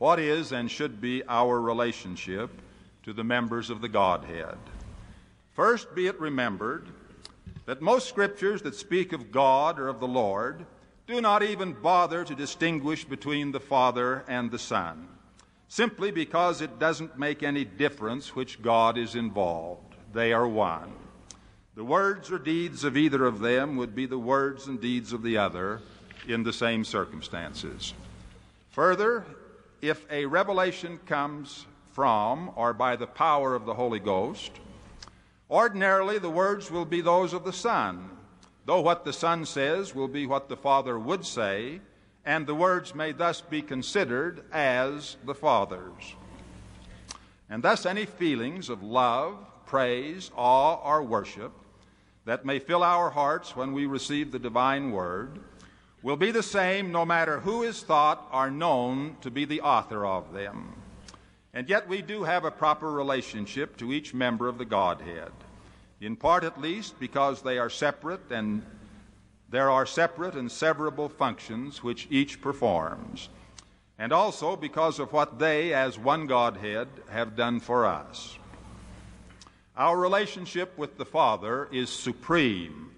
What 0.00 0.18
is 0.18 0.52
and 0.52 0.70
should 0.70 0.98
be 0.98 1.22
our 1.28 1.60
relationship 1.60 2.50
to 3.02 3.12
the 3.12 3.22
members 3.22 3.68
of 3.68 3.82
the 3.82 3.88
Godhead? 3.90 4.56
First, 5.52 5.94
be 5.94 6.06
it 6.06 6.18
remembered 6.18 6.86
that 7.66 7.82
most 7.82 8.08
scriptures 8.08 8.62
that 8.62 8.74
speak 8.74 9.12
of 9.12 9.30
God 9.30 9.78
or 9.78 9.88
of 9.88 10.00
the 10.00 10.08
Lord 10.08 10.64
do 11.06 11.20
not 11.20 11.42
even 11.42 11.74
bother 11.74 12.24
to 12.24 12.34
distinguish 12.34 13.04
between 13.04 13.52
the 13.52 13.60
Father 13.60 14.24
and 14.26 14.50
the 14.50 14.58
Son, 14.58 15.06
simply 15.68 16.10
because 16.10 16.62
it 16.62 16.78
doesn't 16.78 17.18
make 17.18 17.42
any 17.42 17.66
difference 17.66 18.34
which 18.34 18.62
God 18.62 18.96
is 18.96 19.16
involved. 19.16 19.96
They 20.14 20.32
are 20.32 20.48
one. 20.48 20.94
The 21.74 21.84
words 21.84 22.32
or 22.32 22.38
deeds 22.38 22.84
of 22.84 22.96
either 22.96 23.26
of 23.26 23.40
them 23.40 23.76
would 23.76 23.94
be 23.94 24.06
the 24.06 24.18
words 24.18 24.66
and 24.66 24.80
deeds 24.80 25.12
of 25.12 25.22
the 25.22 25.36
other 25.36 25.82
in 26.26 26.42
the 26.42 26.54
same 26.54 26.84
circumstances. 26.84 27.92
Further, 28.70 29.26
if 29.82 30.06
a 30.10 30.26
revelation 30.26 30.98
comes 31.06 31.66
from 31.92 32.50
or 32.54 32.72
by 32.72 32.96
the 32.96 33.06
power 33.06 33.54
of 33.54 33.64
the 33.64 33.74
Holy 33.74 33.98
Ghost, 33.98 34.52
ordinarily 35.50 36.18
the 36.18 36.30
words 36.30 36.70
will 36.70 36.84
be 36.84 37.00
those 37.00 37.32
of 37.32 37.44
the 37.44 37.52
Son, 37.52 38.10
though 38.66 38.80
what 38.80 39.04
the 39.04 39.12
Son 39.12 39.44
says 39.44 39.94
will 39.94 40.08
be 40.08 40.26
what 40.26 40.48
the 40.48 40.56
Father 40.56 40.98
would 40.98 41.24
say, 41.24 41.80
and 42.24 42.46
the 42.46 42.54
words 42.54 42.94
may 42.94 43.12
thus 43.12 43.40
be 43.40 43.62
considered 43.62 44.44
as 44.52 45.16
the 45.24 45.34
Father's. 45.34 46.14
And 47.48 47.62
thus, 47.62 47.86
any 47.86 48.06
feelings 48.06 48.68
of 48.68 48.82
love, 48.82 49.36
praise, 49.66 50.30
awe, 50.36 50.76
or 50.84 51.02
worship 51.02 51.52
that 52.24 52.44
may 52.44 52.58
fill 52.58 52.82
our 52.82 53.10
hearts 53.10 53.56
when 53.56 53.72
we 53.72 53.86
receive 53.86 54.30
the 54.30 54.38
divine 54.38 54.92
word 54.92 55.40
will 56.02 56.16
be 56.16 56.30
the 56.30 56.42
same 56.42 56.90
no 56.92 57.04
matter 57.04 57.40
who 57.40 57.62
is 57.62 57.82
thought 57.82 58.28
or 58.32 58.50
known 58.50 59.16
to 59.20 59.30
be 59.30 59.44
the 59.44 59.60
author 59.60 60.06
of 60.06 60.32
them. 60.32 60.74
And 61.52 61.68
yet 61.68 61.88
we 61.88 62.00
do 62.00 62.22
have 62.22 62.44
a 62.44 62.50
proper 62.50 62.90
relationship 62.90 63.76
to 63.78 63.92
each 63.92 64.14
member 64.14 64.48
of 64.48 64.58
the 64.58 64.64
Godhead. 64.64 65.32
in 66.00 66.16
part 66.16 66.44
at 66.44 66.60
least 66.60 66.98
because 66.98 67.42
they 67.42 67.58
are 67.58 67.70
separate 67.70 68.30
and 68.30 68.62
there 69.50 69.70
are 69.70 69.84
separate 69.84 70.34
and 70.34 70.48
severable 70.48 71.10
functions 71.10 71.82
which 71.82 72.06
each 72.10 72.40
performs, 72.40 73.28
and 73.98 74.12
also 74.12 74.56
because 74.56 74.98
of 74.98 75.12
what 75.12 75.38
they, 75.40 75.74
as 75.74 75.98
one 75.98 76.26
Godhead, 76.26 76.88
have 77.10 77.36
done 77.36 77.58
for 77.58 77.84
us. 77.84 78.38
Our 79.76 79.98
relationship 79.98 80.78
with 80.78 80.96
the 80.96 81.04
Father 81.04 81.68
is 81.72 81.90
supreme, 81.90 82.89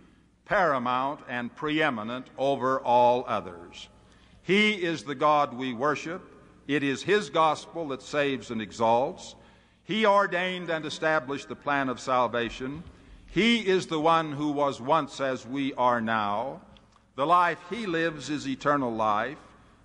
paramount, 0.53 1.19
and 1.31 1.57
preeminent 1.57 2.27
over 2.37 2.79
all 2.81 3.25
others. 3.27 3.89
He 4.43 4.73
is 4.73 5.03
the 5.03 5.15
God 5.15 5.55
we 5.55 5.73
worship. 5.73 6.21
It 6.69 6.83
is 6.83 7.03
His 7.03 7.31
gospel 7.31 7.89
that 7.89 8.03
saves 8.03 8.51
and 8.51 8.61
exalts. 8.61 9.35
He 9.85 10.05
ordained 10.05 10.69
and 10.69 10.85
established 10.85 11.49
the 11.49 11.57
plan 11.57 11.89
of 11.89 11.99
salvation. 11.99 12.83
He 13.29 13.67
is 13.67 13.87
the 13.87 13.99
one 13.99 14.31
who 14.31 14.51
was 14.51 14.79
once 14.79 15.23
as 15.23 15.47
we 15.47 15.73
are 15.73 16.03
now. 16.03 16.61
The 17.17 17.25
life 17.25 17.61
He 17.71 17.87
lives 17.87 18.29
is 18.29 18.47
eternal 18.47 18.93
life, 18.95 19.39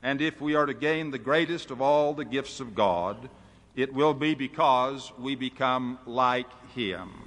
and 0.04 0.22
if 0.22 0.42
we 0.42 0.56
are 0.56 0.66
to 0.66 0.74
gain 0.74 1.12
the 1.12 1.18
greatest 1.18 1.72
of 1.72 1.80
all 1.80 2.14
the 2.14 2.26
gifts 2.26 2.60
of 2.60 2.76
God, 2.76 3.30
it 3.78 3.94
will 3.94 4.14
be 4.14 4.36
because 4.36 5.14
we 5.18 5.36
become 5.36 5.98
like 6.06 6.52
Him. 6.76 7.27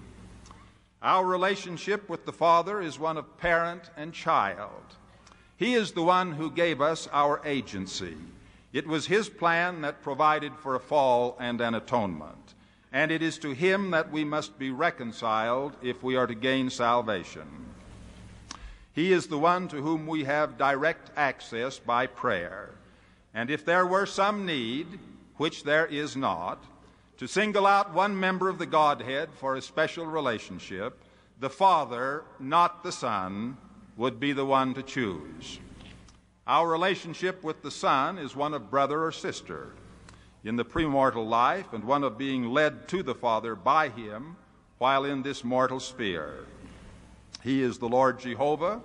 Our 1.03 1.25
relationship 1.25 2.11
with 2.11 2.27
the 2.27 2.33
Father 2.33 2.83
is 2.83 2.99
one 2.99 3.17
of 3.17 3.39
parent 3.39 3.91
and 3.97 4.13
child. 4.13 4.83
He 5.57 5.75
is 5.75 5.93
the 5.93 6.03
one 6.03 6.33
who 6.33 6.51
gave 6.51 6.83
us 6.83 7.09
our 7.11 7.41
agency. 7.45 8.17
It 8.75 8.87
was 8.87 9.07
His 9.07 9.29
plan 9.31 9.81
that 9.81 10.03
provided 10.03 10.53
for 10.57 10.75
a 10.75 10.81
fall 10.81 11.37
and 11.41 11.61
an 11.63 11.75
atonement. 11.75 12.55
And 12.93 13.11
it 13.11 13.23
is 13.23 13.39
to 13.39 13.53
Him 13.53 13.93
that 13.93 14.13
we 14.13 14.25
must 14.25 14.59
be 14.59 14.71
reconciled 14.71 15.75
if 15.83 16.03
we 16.03 16.17
are 16.17 16.27
to 16.27 16.35
gain 16.35 16.69
salvation. 16.69 17.49
He 18.93 19.13
is 19.13 19.27
the 19.27 19.39
one 19.39 19.69
to 19.69 19.77
whom 19.77 20.07
we 20.07 20.25
have 20.25 20.59
direct 20.59 21.11
access 21.17 21.79
by 21.79 22.09
prayer. 22.09 22.71
And 23.33 23.51
if 23.51 23.65
there 23.65 23.87
were 23.87 24.07
some 24.07 24.45
need, 24.45 24.99
which 25.37 25.65
there 25.65 25.87
is 25.87 26.17
not, 26.17 26.63
to 27.21 27.29
single 27.29 27.67
out 27.67 27.93
one 27.93 28.19
member 28.19 28.49
of 28.49 28.57
the 28.57 28.65
Godhead 28.65 29.29
for 29.35 29.55
a 29.55 29.61
special 29.61 30.07
relationship, 30.07 31.05
the 31.39 31.51
Father, 31.51 32.25
not 32.39 32.83
the 32.83 32.91
Son, 32.91 33.59
would 33.99 34.19
be 34.19 34.33
the 34.33 34.47
one 34.47 34.73
to 34.73 34.83
choose. 34.83 35.61
Our 36.47 36.67
relationship 36.67 37.45
with 37.45 37.61
the 37.61 37.71
Son 37.71 38.17
is 38.17 38.35
one 38.35 38.55
of 38.55 38.71
brother 38.71 39.05
or 39.05 39.13
sister 39.13 39.75
in 40.45 40.57
the 40.57 40.65
premortal 40.65 41.29
life 41.29 41.75
and 41.75 41.85
one 41.85 42.05
of 42.05 42.17
being 42.17 42.47
led 42.47 42.89
to 42.89 43.03
the 43.03 43.15
Father 43.15 43.55
by 43.55 43.91
Him 43.91 44.37
while 44.79 45.05
in 45.05 45.23
this 45.23 45.45
mortal 45.45 45.79
sphere. 45.79 46.47
He 47.43 47.61
is 47.61 47.77
the 47.77 47.87
Lord 47.87 48.19
Jehovah 48.19 48.81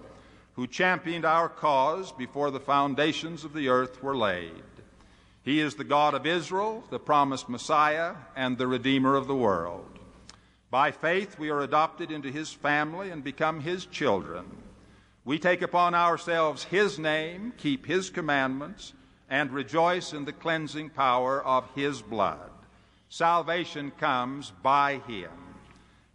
who 0.55 0.67
championed 0.67 1.23
our 1.23 1.47
cause 1.47 2.11
before 2.11 2.51
the 2.51 2.59
foundations 2.59 3.45
of 3.45 3.53
the 3.53 3.69
earth 3.69 4.03
were 4.03 4.17
laid. 4.17 4.74
He 5.45 5.59
is 5.59 5.75
the 5.75 5.83
God 5.83 6.15
of 6.15 6.25
Israel, 6.25 6.83
the 6.89 6.97
promised 6.97 7.49
Messiah, 7.49 8.15
and 8.35 8.57
the 8.57 8.65
Redeemer 8.65 9.15
of 9.15 9.27
the 9.27 9.35
world. 9.35 9.99
By 10.71 10.89
faith, 10.89 11.37
we 11.37 11.51
are 11.51 11.61
adopted 11.61 12.09
into 12.09 12.31
His 12.31 12.51
family 12.51 13.11
and 13.11 13.23
become 13.23 13.59
His 13.61 13.85
children. 13.85 14.45
We 15.23 15.37
take 15.37 15.61
upon 15.61 15.93
ourselves 15.93 16.63
His 16.63 16.97
name, 16.97 17.53
keep 17.57 17.85
His 17.85 18.09
commandments, 18.09 18.93
and 19.29 19.51
rejoice 19.51 20.13
in 20.13 20.25
the 20.25 20.33
cleansing 20.33 20.89
power 20.89 21.45
of 21.45 21.69
His 21.75 22.01
blood. 22.01 22.49
Salvation 23.09 23.91
comes 23.99 24.51
by 24.63 24.99
Him. 25.07 25.29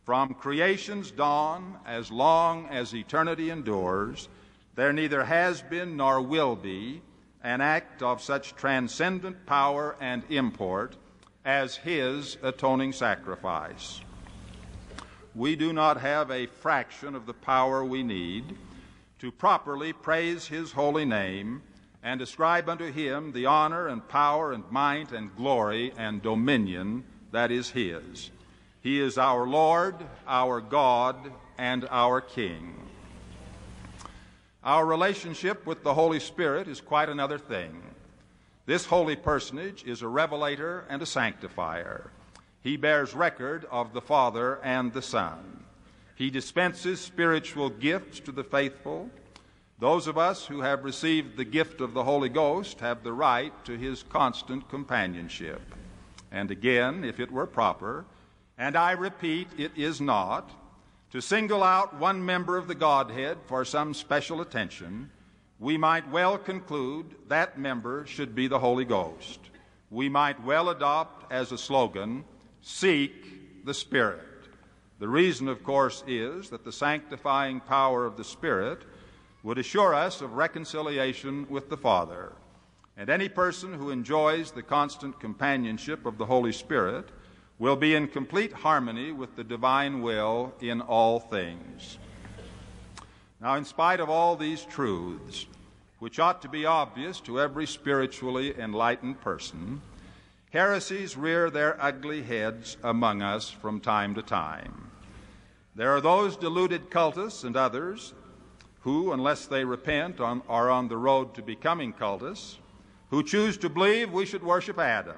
From 0.04 0.34
creation's 0.34 1.12
dawn, 1.12 1.78
as 1.86 2.10
long 2.10 2.66
as 2.66 2.92
eternity 2.92 3.50
endures, 3.50 4.28
there 4.74 4.92
neither 4.92 5.22
has 5.22 5.62
been 5.62 5.96
nor 5.96 6.20
will 6.20 6.56
be 6.56 7.00
an 7.42 7.61
act 7.61 8.03
of 8.03 8.22
such 8.22 8.55
transcendent 8.55 9.46
power 9.46 9.96
and 10.00 10.22
import 10.29 10.96
as 11.44 11.76
His 11.76 12.37
atoning 12.42 12.92
sacrifice. 12.92 14.00
We 15.35 15.57
do 15.57 15.72
not 15.72 16.00
have 16.00 16.31
a 16.31 16.46
fraction 16.46 17.14
of 17.14 17.26
the 17.26 17.35
power 17.35 17.85
we 17.85 18.03
need 18.03 18.57
to 19.20 19.31
properly 19.31 19.92
praise 19.92 20.48
his 20.48 20.72
holy 20.72 21.05
name 21.05 21.62
and 22.03 22.20
ascribe 22.20 22.68
unto 22.68 22.90
him 22.90 23.33
the 23.33 23.46
honor 23.46 23.87
and 23.87 24.09
power 24.09 24.53
and 24.53 24.64
might 24.70 25.12
and 25.12 25.37
glory 25.37 25.92
and 25.96 26.22
dominion 26.22 27.05
that 27.31 27.50
is 27.50 27.70
his. 27.70 28.31
He 28.81 28.98
is 28.98 29.18
our 29.18 29.46
Lord, 29.46 29.94
our 30.26 30.61
God, 30.61 31.31
and 31.59 31.87
our 31.90 32.20
King. 32.20 32.89
Our 34.62 34.85
relationship 34.85 35.64
with 35.64 35.83
the 35.83 35.94
Holy 35.94 36.20
Spirit 36.20 36.68
is 36.68 36.83
quite 36.83 37.09
another 37.09 37.38
thing. 37.38 37.83
This 38.66 38.85
holy 38.85 39.16
personage 39.16 39.85
is 39.85 40.03
a 40.03 40.09
revelator 40.09 40.85
and 40.90 41.01
a 41.01 41.07
sanctifier. 41.07 42.11
He 42.62 42.77
bears 42.77 43.14
record 43.14 43.64
of 43.70 43.94
the 43.94 44.03
Father 44.03 44.61
and 44.62 44.92
the 44.92 45.01
Son. 45.01 45.64
He 46.14 46.29
dispenses 46.29 47.01
spiritual 47.01 47.70
gifts 47.70 48.20
to 48.20 48.33
the 48.33 48.44
faithful. 48.44 49.09
Those 49.79 50.07
of 50.07 50.18
us 50.18 50.44
who 50.44 50.61
have 50.61 50.85
received 50.85 51.38
the 51.38 51.44
gift 51.46 51.81
of 51.81 51.94
the 51.94 52.05
Holy 52.05 52.29
Ghost 52.29 52.81
have 52.81 53.03
the 53.03 53.14
right 53.14 53.55
to 53.64 53.79
his 53.79 54.03
constant 54.03 54.68
companionship. 54.68 55.62
And 56.31 56.51
again, 56.51 57.03
if 57.03 57.18
it 57.18 57.33
were 57.33 57.46
proper, 57.46 58.05
and 58.59 58.77
I 58.77 58.92
repeat, 58.92 59.49
it 59.57 59.73
is 59.75 60.03
not, 60.03 60.51
to 61.11 61.20
single 61.20 61.62
out 61.62 61.99
one 61.99 62.25
member 62.25 62.57
of 62.57 62.68
the 62.68 62.75
Godhead 62.75 63.38
for 63.46 63.64
some 63.64 63.94
special 63.94 64.40
attention, 64.40 65.11
we 65.59 65.77
might 65.77 66.09
well 66.11 66.38
conclude 66.38 67.16
that 67.29 67.59
member 67.59 68.07
should 68.07 68.35
be 68.35 68.46
the 68.46 68.59
Holy 68.59 68.85
Ghost. 68.85 69.40
We 69.90 70.09
might 70.09 70.42
well 70.44 70.70
adopt 70.70 71.31
as 71.33 71.53
a 71.53 71.59
slogan, 71.59 72.25
Seek 72.62 73.64
the 73.64 73.75
Spirit. 73.75 74.20
The 75.01 75.09
reason, 75.09 75.49
of 75.49 75.64
course, 75.64 76.05
is 76.07 76.51
that 76.51 76.64
the 76.64 76.73
sanctifying 76.73 77.61
power 77.61 78.07
of 78.07 78.16
the 78.16 78.25
Spirit 78.25 78.83
would 79.42 79.59
assure 79.59 79.94
us 79.94 80.20
of 80.20 80.35
reconciliation 80.35 81.46
with 81.49 81.70
the 81.70 81.77
Father. 81.77 82.33
And 82.96 83.09
any 83.09 83.29
person 83.29 83.73
who 83.73 83.90
enjoys 83.90 84.51
the 84.51 84.62
constant 84.62 85.18
companionship 85.18 86.05
of 86.07 86.18
the 86.18 86.27
Holy 86.27 86.53
Spirit 86.53 87.09
will 87.61 87.77
be 87.77 87.94
in 87.94 88.09
complete 88.09 88.55
harmony 88.55 89.12
with 89.12 89.37
the 89.37 89.44
divine 89.44 90.01
will 90.01 90.53
in 90.62 90.81
all 90.81 91.20
things. 91.20 91.99
Now, 93.38 93.55
in 93.57 93.66
spite 93.66 94.01
of 94.01 94.09
all 94.09 94.35
these 94.35 94.64
truths, 94.64 95.46
which 95.99 96.18
ought 96.18 96.40
to 96.40 96.49
be 96.49 96.64
obvious 96.64 97.20
to 97.20 97.38
every 97.38 97.66
spiritually 97.66 98.59
enlightened 98.59 99.20
person, 99.20 99.83
heresies 100.51 101.18
rear 101.18 101.51
their 101.51 101.77
ugly 101.83 102.23
heads 102.23 102.79
among 102.83 103.20
us 103.20 103.51
from 103.51 103.79
time 103.79 104.14
to 104.14 104.23
time. 104.23 104.90
There 105.77 105.94
are 105.94 106.01
those 106.01 106.38
deluded 106.38 106.90
cultists 106.90 107.44
and 107.44 107.57
others 107.57 108.14
who, 108.81 109.12
unless 109.12 109.44
they 109.44 109.66
repent, 109.66 110.18
on, 110.18 110.40
are 110.49 110.70
on 110.70 110.88
the 110.88 110.96
road 110.96 111.35
to 111.35 111.42
becoming 111.42 111.92
cultists, 111.92 112.57
who 113.11 113.23
choose 113.23 113.59
to 113.59 113.68
believe 113.68 114.11
we 114.11 114.25
should 114.25 114.42
worship 114.42 114.79
Adam. 114.79 115.16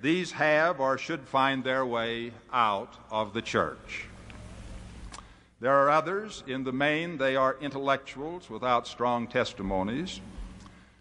These 0.00 0.32
have 0.32 0.80
or 0.80 0.96
should 0.96 1.22
find 1.22 1.64
their 1.64 1.84
way 1.84 2.32
out 2.52 2.94
of 3.10 3.32
the 3.32 3.42
church. 3.42 4.04
There 5.60 5.74
are 5.74 5.90
others, 5.90 6.44
in 6.46 6.62
the 6.62 6.72
main, 6.72 7.18
they 7.18 7.34
are 7.34 7.56
intellectuals 7.60 8.48
without 8.48 8.86
strong 8.86 9.26
testimonies, 9.26 10.20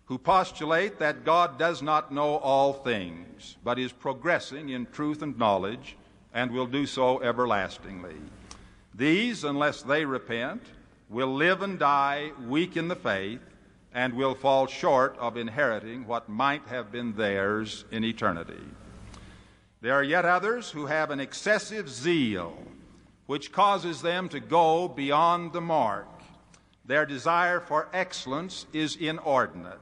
who 0.05 0.17
postulate 0.17 0.97
that 0.97 1.23
God 1.23 1.60
does 1.60 1.83
not 1.83 2.12
know 2.12 2.38
all 2.38 2.73
things, 2.73 3.57
but 3.63 3.77
is 3.77 3.91
progressing 3.91 4.69
in 4.69 4.88
truth 4.88 5.21
and 5.21 5.38
knowledge, 5.38 5.95
and 6.33 6.49
will 6.49 6.65
do 6.65 6.88
so 6.88 7.21
everlastingly. 7.21 8.15
These, 8.95 9.43
unless 9.43 9.83
they 9.83 10.05
repent, 10.05 10.63
will 11.07 11.36
live 11.36 11.62
and 11.62 11.77
die 11.77 12.31
weak 12.47 12.77
in 12.77 12.88
the 12.88 12.95
faith 12.95 13.41
and 13.93 14.13
will 14.13 14.33
fall 14.33 14.65
short 14.65 15.15
of 15.19 15.38
inheriting 15.38 16.07
what 16.07 16.29
might 16.29 16.65
have 16.67 16.91
been 16.91 17.13
theirs 17.13 17.86
in 17.91 18.03
eternity. 18.03 18.63
There 19.79 19.93
are 19.93 20.03
yet 20.03 20.25
others 20.25 20.71
who 20.71 20.87
have 20.87 21.11
an 21.11 21.19
excessive 21.19 21.89
zeal 21.89 22.57
which 23.27 23.51
causes 23.51 24.01
them 24.01 24.29
to 24.29 24.39
go 24.39 24.87
beyond 24.87 25.53
the 25.53 25.61
mark. 25.61 26.07
Their 26.85 27.05
desire 27.05 27.59
for 27.59 27.89
excellence 27.93 28.65
is 28.73 28.95
inordinate. 28.95 29.81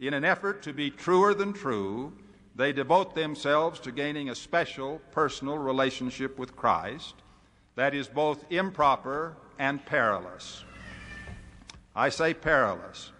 In 0.00 0.12
an 0.12 0.24
effort 0.24 0.62
to 0.62 0.72
be 0.72 0.90
truer 0.90 1.32
than 1.32 1.52
true, 1.52 2.12
they 2.56 2.72
devote 2.72 3.14
themselves 3.14 3.80
to 3.80 3.92
gaining 3.92 4.28
a 4.28 4.34
special 4.34 5.00
personal 5.12 5.56
relationship 5.56 6.38
with 6.38 6.56
Christ 6.56 7.14
that 7.76 7.94
is 7.94 8.08
both 8.08 8.44
improper 8.50 9.36
and 9.58 9.84
perilous. 9.86 10.64
I 11.94 12.08
say 12.08 12.34
perilous 12.34 13.12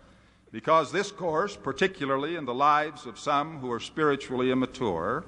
because 0.51 0.93
this 0.93 1.11
course, 1.11 1.57
particularly 1.57 2.37
in 2.37 2.45
the 2.45 2.55
lives 2.55 3.07
of 3.07 3.19
some 3.19 3.59
who 3.59 3.71
are 3.73 3.81
spiritually 3.81 4.51
immature, 4.51 5.25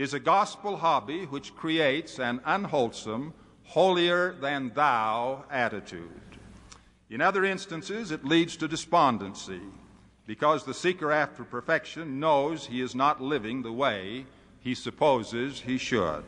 is 0.00 0.14
a 0.14 0.18
gospel 0.18 0.78
hobby 0.78 1.26
which 1.26 1.54
creates 1.54 2.18
an 2.18 2.40
unwholesome, 2.46 3.34
holier 3.64 4.34
than 4.40 4.72
thou 4.72 5.44
attitude. 5.50 6.38
In 7.10 7.20
other 7.20 7.44
instances, 7.44 8.10
it 8.10 8.24
leads 8.24 8.56
to 8.56 8.66
despondency 8.66 9.60
because 10.26 10.64
the 10.64 10.72
seeker 10.72 11.12
after 11.12 11.44
perfection 11.44 12.18
knows 12.18 12.64
he 12.64 12.80
is 12.80 12.94
not 12.94 13.20
living 13.20 13.60
the 13.60 13.74
way 13.74 14.24
he 14.60 14.74
supposes 14.74 15.60
he 15.60 15.76
should. 15.76 16.24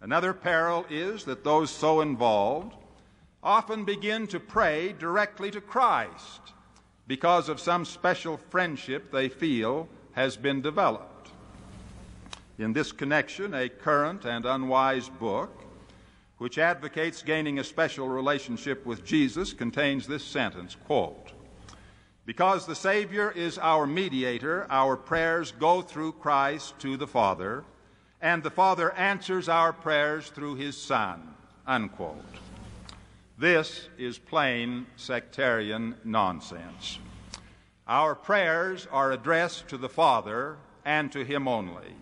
Another 0.00 0.32
peril 0.32 0.86
is 0.88 1.24
that 1.24 1.42
those 1.42 1.70
so 1.72 2.00
involved 2.00 2.76
often 3.42 3.84
begin 3.84 4.28
to 4.28 4.38
pray 4.38 4.94
directly 4.96 5.50
to 5.50 5.60
Christ 5.60 6.40
because 7.08 7.48
of 7.48 7.58
some 7.58 7.84
special 7.84 8.36
friendship 8.36 9.10
they 9.10 9.28
feel 9.28 9.88
has 10.12 10.36
been 10.36 10.60
developed. 10.60 11.09
In 12.60 12.74
this 12.74 12.92
connection, 12.92 13.54
a 13.54 13.70
current 13.70 14.26
and 14.26 14.44
unwise 14.44 15.08
book, 15.08 15.64
which 16.36 16.58
advocates 16.58 17.22
gaining 17.22 17.58
a 17.58 17.64
special 17.64 18.06
relationship 18.06 18.84
with 18.84 19.02
Jesus, 19.02 19.54
contains 19.54 20.06
this 20.06 20.22
sentence 20.22 20.76
quote, 20.84 21.32
Because 22.26 22.66
the 22.66 22.74
Savior 22.74 23.30
is 23.30 23.56
our 23.56 23.86
mediator, 23.86 24.66
our 24.68 24.94
prayers 24.94 25.52
go 25.52 25.80
through 25.80 26.12
Christ 26.12 26.78
to 26.80 26.98
the 26.98 27.06
Father, 27.06 27.64
and 28.20 28.42
the 28.42 28.50
Father 28.50 28.92
answers 28.92 29.48
our 29.48 29.72
prayers 29.72 30.28
through 30.28 30.56
his 30.56 30.76
Son. 30.76 31.34
Unquote. 31.66 32.22
This 33.38 33.88
is 33.96 34.18
plain 34.18 34.86
sectarian 34.96 35.94
nonsense. 36.04 36.98
Our 37.88 38.14
prayers 38.14 38.86
are 38.92 39.12
addressed 39.12 39.68
to 39.68 39.78
the 39.78 39.88
Father 39.88 40.58
and 40.84 41.10
to 41.12 41.24
Him 41.24 41.48
only. 41.48 41.94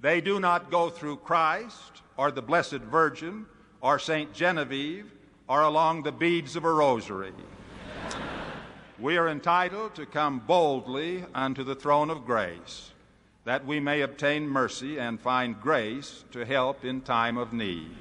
They 0.00 0.22
do 0.22 0.40
not 0.40 0.70
go 0.70 0.88
through 0.88 1.16
Christ 1.18 2.02
or 2.16 2.30
the 2.30 2.40
Blessed 2.40 2.78
Virgin 2.78 3.44
or 3.82 3.98
St. 3.98 4.32
Genevieve 4.32 5.12
or 5.46 5.60
along 5.62 6.02
the 6.02 6.12
beads 6.12 6.56
of 6.56 6.64
a 6.64 6.72
rosary. 6.72 7.32
We 8.98 9.18
are 9.18 9.28
entitled 9.28 9.94
to 9.96 10.06
come 10.06 10.38
boldly 10.40 11.24
unto 11.34 11.64
the 11.64 11.74
throne 11.74 12.08
of 12.08 12.24
grace, 12.24 12.92
that 13.44 13.66
we 13.66 13.80
may 13.80 14.00
obtain 14.00 14.48
mercy 14.48 14.98
and 14.98 15.20
find 15.20 15.60
grace 15.60 16.24
to 16.32 16.46
help 16.46 16.84
in 16.84 17.00
time 17.00 17.36
of 17.36 17.52
need. 17.52 17.96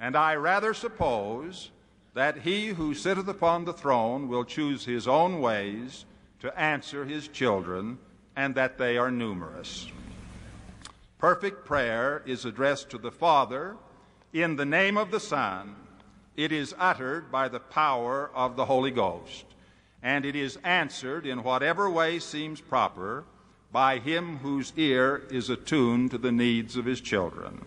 And 0.00 0.16
I 0.16 0.34
rather 0.34 0.74
suppose 0.74 1.70
that 2.14 2.38
he 2.38 2.68
who 2.68 2.94
sitteth 2.94 3.28
upon 3.28 3.64
the 3.64 3.72
throne 3.72 4.28
will 4.28 4.44
choose 4.44 4.84
his 4.84 5.06
own 5.06 5.40
ways 5.40 6.04
to 6.40 6.58
answer 6.58 7.04
his 7.04 7.28
children, 7.28 7.98
and 8.36 8.54
that 8.54 8.78
they 8.78 8.96
are 8.96 9.10
numerous. 9.10 9.88
Perfect 11.18 11.64
prayer 11.64 12.22
is 12.26 12.44
addressed 12.44 12.90
to 12.90 12.98
the 12.98 13.10
Father 13.10 13.76
in 14.32 14.54
the 14.54 14.64
name 14.64 14.96
of 14.96 15.10
the 15.10 15.18
Son. 15.18 15.74
It 16.36 16.52
is 16.52 16.76
uttered 16.78 17.32
by 17.32 17.48
the 17.48 17.58
power 17.58 18.30
of 18.32 18.54
the 18.54 18.66
Holy 18.66 18.92
Ghost, 18.92 19.44
and 20.00 20.24
it 20.24 20.36
is 20.36 20.58
answered 20.62 21.26
in 21.26 21.42
whatever 21.42 21.90
way 21.90 22.20
seems 22.20 22.60
proper 22.60 23.24
by 23.72 23.98
him 23.98 24.38
whose 24.38 24.72
ear 24.76 25.24
is 25.28 25.50
attuned 25.50 26.12
to 26.12 26.18
the 26.18 26.30
needs 26.30 26.76
of 26.76 26.84
his 26.84 27.00
children. 27.00 27.64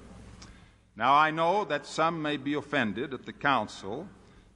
Now 0.95 1.13
I 1.13 1.29
know 1.29 1.65
that 1.65 1.85
some 1.85 2.21
may 2.21 2.37
be 2.37 2.53
offended 2.53 3.13
at 3.13 3.25
the 3.25 3.33
counsel 3.33 4.07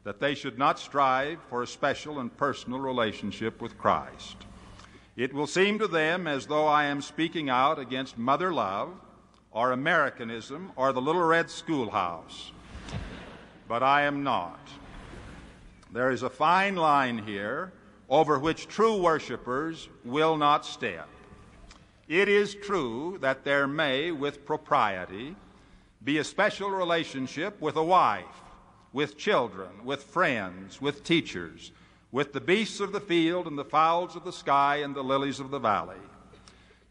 that 0.05 0.21
they 0.21 0.35
should 0.35 0.57
not 0.57 0.79
strive 0.79 1.39
for 1.49 1.61
a 1.61 1.67
special 1.67 2.19
and 2.19 2.35
personal 2.37 2.79
relationship 2.79 3.61
with 3.61 3.77
Christ. 3.77 4.37
It 5.15 5.33
will 5.33 5.47
seem 5.47 5.79
to 5.79 5.87
them 5.87 6.27
as 6.27 6.47
though 6.47 6.67
I 6.67 6.85
am 6.85 7.01
speaking 7.01 7.49
out 7.49 7.79
against 7.79 8.17
mother 8.17 8.51
love 8.51 8.89
or 9.51 9.71
Americanism 9.71 10.73
or 10.75 10.91
the 10.91 11.01
little 11.01 11.23
red 11.23 11.49
schoolhouse. 11.49 12.51
But 13.67 13.81
I 13.81 14.01
am 14.01 14.23
not. 14.23 14.59
There 15.93 16.11
is 16.11 16.23
a 16.23 16.29
fine 16.29 16.75
line 16.75 17.17
here 17.17 17.71
over 18.09 18.37
which 18.37 18.67
true 18.67 19.01
worshipers 19.01 19.87
will 20.03 20.35
not 20.35 20.65
step. 20.65 21.07
It 22.09 22.27
is 22.27 22.53
true 22.53 23.17
that 23.21 23.45
there 23.45 23.67
may, 23.67 24.11
with 24.11 24.45
propriety, 24.45 25.37
be 26.03 26.17
a 26.17 26.23
special 26.25 26.69
relationship 26.69 27.59
with 27.61 27.77
a 27.77 27.83
wife, 27.83 28.25
with 28.91 29.17
children, 29.17 29.69
with 29.85 30.03
friends, 30.03 30.81
with 30.81 31.05
teachers, 31.05 31.71
with 32.15 32.31
the 32.31 32.39
beasts 32.39 32.79
of 32.79 32.93
the 32.93 32.99
field 33.01 33.45
and 33.45 33.57
the 33.57 33.65
fowls 33.65 34.15
of 34.15 34.23
the 34.23 34.31
sky 34.31 34.77
and 34.77 34.95
the 34.95 35.03
lilies 35.03 35.41
of 35.41 35.51
the 35.51 35.59
valley. 35.59 35.99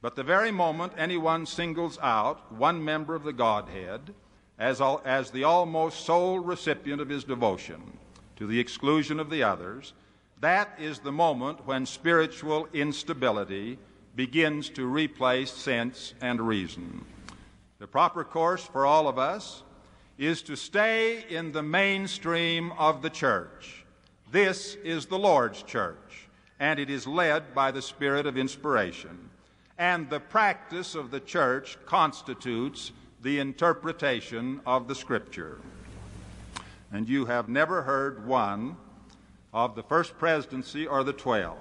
But 0.02 0.16
the 0.16 0.22
very 0.22 0.50
moment 0.50 0.92
anyone 0.98 1.46
singles 1.46 1.98
out 2.02 2.52
one 2.52 2.84
member 2.84 3.14
of 3.14 3.24
the 3.24 3.32
Godhead 3.32 4.12
as, 4.58 4.82
al- 4.82 5.00
as 5.02 5.30
the 5.30 5.44
almost 5.44 6.04
sole 6.04 6.40
recipient 6.40 7.00
of 7.00 7.08
his 7.08 7.24
devotion, 7.24 7.96
to 8.36 8.46
the 8.46 8.60
exclusion 8.60 9.18
of 9.18 9.30
the 9.30 9.42
others, 9.42 9.94
that 10.40 10.78
is 10.78 10.98
the 10.98 11.10
moment 11.10 11.66
when 11.66 11.86
spiritual 11.86 12.68
instability 12.74 13.78
begins 14.14 14.68
to 14.68 14.84
replace 14.84 15.50
sense 15.50 16.12
and 16.20 16.38
reason. 16.38 17.02
The 17.78 17.86
proper 17.86 18.24
course 18.24 18.66
for 18.66 18.84
all 18.84 19.08
of 19.08 19.18
us 19.18 19.62
is 20.18 20.42
to 20.42 20.54
stay 20.54 21.24
in 21.30 21.52
the 21.52 21.62
mainstream 21.62 22.72
of 22.72 23.00
the 23.00 23.08
church. 23.08 23.83
This 24.34 24.76
is 24.82 25.06
the 25.06 25.16
Lord's 25.16 25.62
church, 25.62 26.26
and 26.58 26.80
it 26.80 26.90
is 26.90 27.06
led 27.06 27.54
by 27.54 27.70
the 27.70 27.80
Spirit 27.80 28.26
of 28.26 28.36
inspiration. 28.36 29.30
And 29.78 30.10
the 30.10 30.18
practice 30.18 30.96
of 30.96 31.12
the 31.12 31.20
church 31.20 31.78
constitutes 31.86 32.90
the 33.22 33.38
interpretation 33.38 34.60
of 34.66 34.88
the 34.88 34.94
Scripture. 34.96 35.58
And 36.90 37.08
you 37.08 37.26
have 37.26 37.48
never 37.48 37.82
heard 37.82 38.26
one 38.26 38.76
of 39.52 39.76
the 39.76 39.84
first 39.84 40.18
presidency 40.18 40.84
or 40.84 41.04
the 41.04 41.12
twelve 41.12 41.56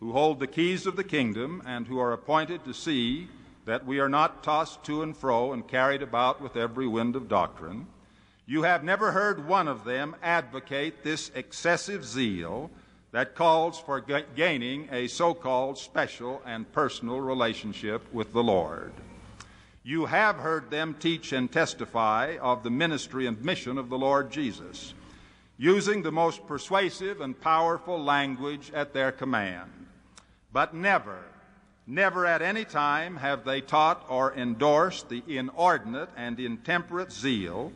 who 0.00 0.12
hold 0.12 0.40
the 0.40 0.46
keys 0.46 0.86
of 0.86 0.96
the 0.96 1.04
kingdom 1.04 1.62
and 1.66 1.86
who 1.86 1.98
are 1.98 2.14
appointed 2.14 2.64
to 2.64 2.72
see 2.72 3.28
that 3.66 3.84
we 3.84 4.00
are 4.00 4.08
not 4.08 4.42
tossed 4.42 4.82
to 4.84 5.02
and 5.02 5.14
fro 5.14 5.52
and 5.52 5.68
carried 5.68 6.00
about 6.00 6.40
with 6.40 6.56
every 6.56 6.86
wind 6.86 7.16
of 7.16 7.28
doctrine. 7.28 7.86
You 8.46 8.62
have 8.62 8.82
never 8.82 9.12
heard 9.12 9.46
one 9.46 9.68
of 9.68 9.84
them 9.84 10.16
advocate 10.22 11.04
this 11.04 11.30
excessive 11.34 12.04
zeal 12.04 12.70
that 13.12 13.36
calls 13.36 13.78
for 13.78 14.00
ga- 14.00 14.24
gaining 14.34 14.88
a 14.90 15.06
so 15.06 15.32
called 15.32 15.78
special 15.78 16.42
and 16.44 16.70
personal 16.72 17.20
relationship 17.20 18.02
with 18.12 18.32
the 18.32 18.42
Lord. 18.42 18.92
You 19.84 20.06
have 20.06 20.36
heard 20.36 20.70
them 20.70 20.96
teach 20.98 21.32
and 21.32 21.50
testify 21.50 22.36
of 22.40 22.62
the 22.62 22.70
ministry 22.70 23.26
and 23.26 23.40
mission 23.44 23.78
of 23.78 23.88
the 23.88 23.98
Lord 23.98 24.30
Jesus, 24.30 24.94
using 25.56 26.02
the 26.02 26.12
most 26.12 26.46
persuasive 26.46 27.20
and 27.20 27.40
powerful 27.40 28.02
language 28.02 28.72
at 28.74 28.92
their 28.92 29.12
command. 29.12 29.70
But 30.52 30.74
never, 30.74 31.18
never 31.86 32.26
at 32.26 32.42
any 32.42 32.64
time 32.64 33.16
have 33.16 33.44
they 33.44 33.60
taught 33.60 34.04
or 34.08 34.34
endorsed 34.34 35.08
the 35.08 35.22
inordinate 35.28 36.10
and 36.16 36.40
intemperate 36.40 37.12
zeal 37.12 37.72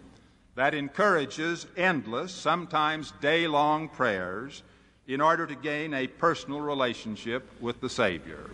that 0.56 0.74
encourages 0.74 1.66
endless, 1.76 2.32
sometimes 2.32 3.12
day 3.20 3.46
long 3.46 3.88
prayers 3.88 4.62
in 5.06 5.20
order 5.20 5.46
to 5.46 5.54
gain 5.54 5.94
a 5.94 6.06
personal 6.06 6.60
relationship 6.60 7.48
with 7.60 7.80
the 7.80 7.88
Savior. 7.88 8.50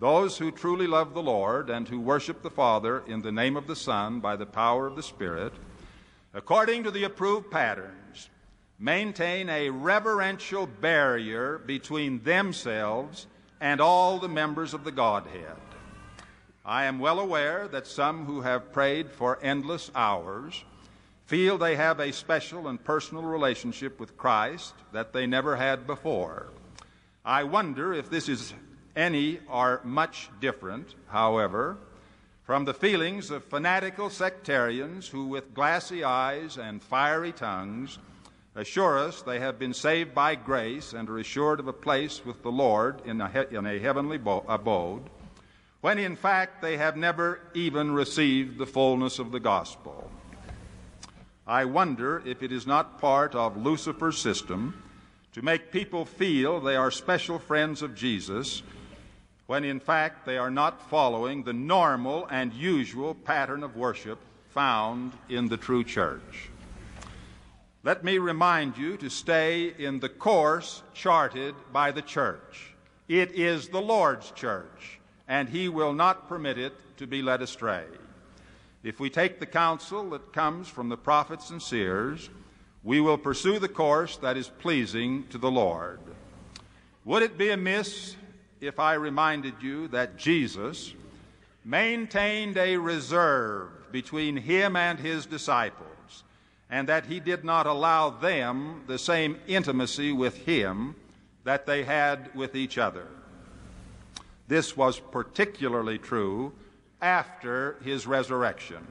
Those 0.00 0.36
who 0.36 0.50
truly 0.50 0.86
love 0.86 1.14
the 1.14 1.22
Lord 1.22 1.70
and 1.70 1.86
who 1.86 2.00
worship 2.00 2.42
the 2.42 2.50
Father 2.50 3.02
in 3.06 3.22
the 3.22 3.32
name 3.32 3.56
of 3.56 3.66
the 3.66 3.76
Son 3.76 4.18
by 4.18 4.34
the 4.36 4.46
power 4.46 4.86
of 4.86 4.96
the 4.96 5.02
Spirit, 5.02 5.52
according 6.34 6.84
to 6.84 6.90
the 6.90 7.04
approved 7.04 7.50
patterns, 7.50 8.30
maintain 8.78 9.48
a 9.48 9.70
reverential 9.70 10.66
barrier 10.66 11.58
between 11.58 12.22
themselves 12.24 13.26
and 13.60 13.80
all 13.80 14.18
the 14.18 14.28
members 14.28 14.74
of 14.74 14.84
the 14.84 14.92
Godhead. 14.92 15.56
I 16.68 16.86
am 16.86 16.98
well 16.98 17.20
aware 17.20 17.68
that 17.68 17.86
some 17.86 18.24
who 18.24 18.40
have 18.40 18.72
prayed 18.72 19.12
for 19.12 19.38
endless 19.40 19.88
hours 19.94 20.64
feel 21.24 21.56
they 21.58 21.76
have 21.76 22.00
a 22.00 22.12
special 22.12 22.66
and 22.66 22.82
personal 22.82 23.22
relationship 23.22 24.00
with 24.00 24.16
Christ 24.16 24.74
that 24.90 25.12
they 25.12 25.28
never 25.28 25.54
had 25.54 25.86
before. 25.86 26.48
I 27.24 27.44
wonder 27.44 27.94
if 27.94 28.10
this 28.10 28.28
is 28.28 28.52
any 28.96 29.38
or 29.48 29.80
much 29.84 30.28
different, 30.40 30.96
however, 31.06 31.76
from 32.42 32.64
the 32.64 32.74
feelings 32.74 33.30
of 33.30 33.44
fanatical 33.44 34.10
sectarians 34.10 35.06
who, 35.06 35.26
with 35.26 35.54
glassy 35.54 36.02
eyes 36.02 36.56
and 36.58 36.82
fiery 36.82 37.30
tongues, 37.32 38.00
assure 38.56 38.98
us 38.98 39.22
they 39.22 39.38
have 39.38 39.56
been 39.56 39.74
saved 39.74 40.14
by 40.14 40.34
grace 40.34 40.92
and 40.94 41.08
are 41.10 41.18
assured 41.18 41.60
of 41.60 41.68
a 41.68 41.72
place 41.72 42.24
with 42.24 42.42
the 42.42 42.50
Lord 42.50 43.02
in 43.04 43.20
a, 43.20 43.28
he- 43.28 43.54
in 43.56 43.66
a 43.66 43.78
heavenly 43.78 44.18
bo- 44.18 44.44
abode, 44.48 45.10
when 45.86 46.00
in 46.00 46.16
fact 46.16 46.60
they 46.60 46.76
have 46.76 46.96
never 46.96 47.38
even 47.54 47.92
received 47.92 48.58
the 48.58 48.66
fullness 48.66 49.20
of 49.20 49.30
the 49.30 49.38
gospel. 49.38 50.10
I 51.46 51.64
wonder 51.64 52.24
if 52.26 52.42
it 52.42 52.50
is 52.50 52.66
not 52.66 53.00
part 53.00 53.36
of 53.36 53.56
Lucifer's 53.56 54.18
system 54.18 54.82
to 55.32 55.42
make 55.42 55.70
people 55.70 56.04
feel 56.04 56.58
they 56.58 56.74
are 56.74 56.90
special 56.90 57.38
friends 57.38 57.82
of 57.82 57.94
Jesus 57.94 58.64
when 59.46 59.62
in 59.62 59.78
fact 59.78 60.26
they 60.26 60.36
are 60.36 60.50
not 60.50 60.90
following 60.90 61.44
the 61.44 61.52
normal 61.52 62.26
and 62.32 62.52
usual 62.52 63.14
pattern 63.14 63.62
of 63.62 63.76
worship 63.76 64.18
found 64.50 65.12
in 65.28 65.46
the 65.46 65.56
true 65.56 65.84
church. 65.84 66.50
Let 67.84 68.02
me 68.02 68.18
remind 68.18 68.76
you 68.76 68.96
to 68.96 69.08
stay 69.08 69.72
in 69.78 70.00
the 70.00 70.08
course 70.08 70.82
charted 70.94 71.54
by 71.72 71.92
the 71.92 72.02
church. 72.02 72.74
It 73.06 73.30
is 73.36 73.68
the 73.68 73.80
Lord's 73.80 74.32
church, 74.32 74.95
and 75.28 75.48
He 75.48 75.68
will 75.68 75.92
not 75.92 76.28
permit 76.28 76.58
it 76.58 76.74
to 76.98 77.06
be 77.06 77.22
led 77.22 77.42
astray. 77.42 77.84
If 78.82 79.00
we 79.00 79.10
take 79.10 79.40
the 79.40 79.46
counsel 79.46 80.10
that 80.10 80.32
comes 80.32 80.68
from 80.68 80.88
the 80.88 80.96
prophets 80.96 81.50
and 81.50 81.60
seers, 81.60 82.30
we 82.84 83.00
will 83.00 83.18
pursue 83.18 83.58
the 83.58 83.68
course 83.68 84.16
that 84.18 84.36
is 84.36 84.48
pleasing 84.48 85.26
to 85.28 85.38
the 85.38 85.50
Lord. 85.50 85.98
Would 87.04 87.22
it 87.22 87.36
be 87.36 87.50
amiss 87.50 88.16
if 88.60 88.78
I 88.78 88.94
reminded 88.94 89.54
you 89.60 89.88
that 89.88 90.16
Jesus 90.16 90.94
maintained 91.64 92.56
a 92.56 92.76
reserve 92.76 93.70
between 93.90 94.36
him 94.36 94.76
and 94.76 94.98
his 94.98 95.26
disciples? 95.26 95.86
and 96.70 96.88
that 96.88 97.06
he 97.06 97.20
did 97.20 97.44
not 97.44 97.66
allow 97.66 98.10
them 98.10 98.82
the 98.86 98.98
same 98.98 99.38
intimacy 99.46 100.12
with 100.12 100.36
him 100.38 100.94
that 101.44 101.66
they 101.66 101.84
had 101.84 102.34
with 102.34 102.56
each 102.56 102.76
other. 102.76 103.06
This 104.48 104.76
was 104.76 105.00
particularly 105.00 105.98
true 105.98 106.52
after 107.00 107.76
his 107.82 108.06
resurrection. 108.06 108.86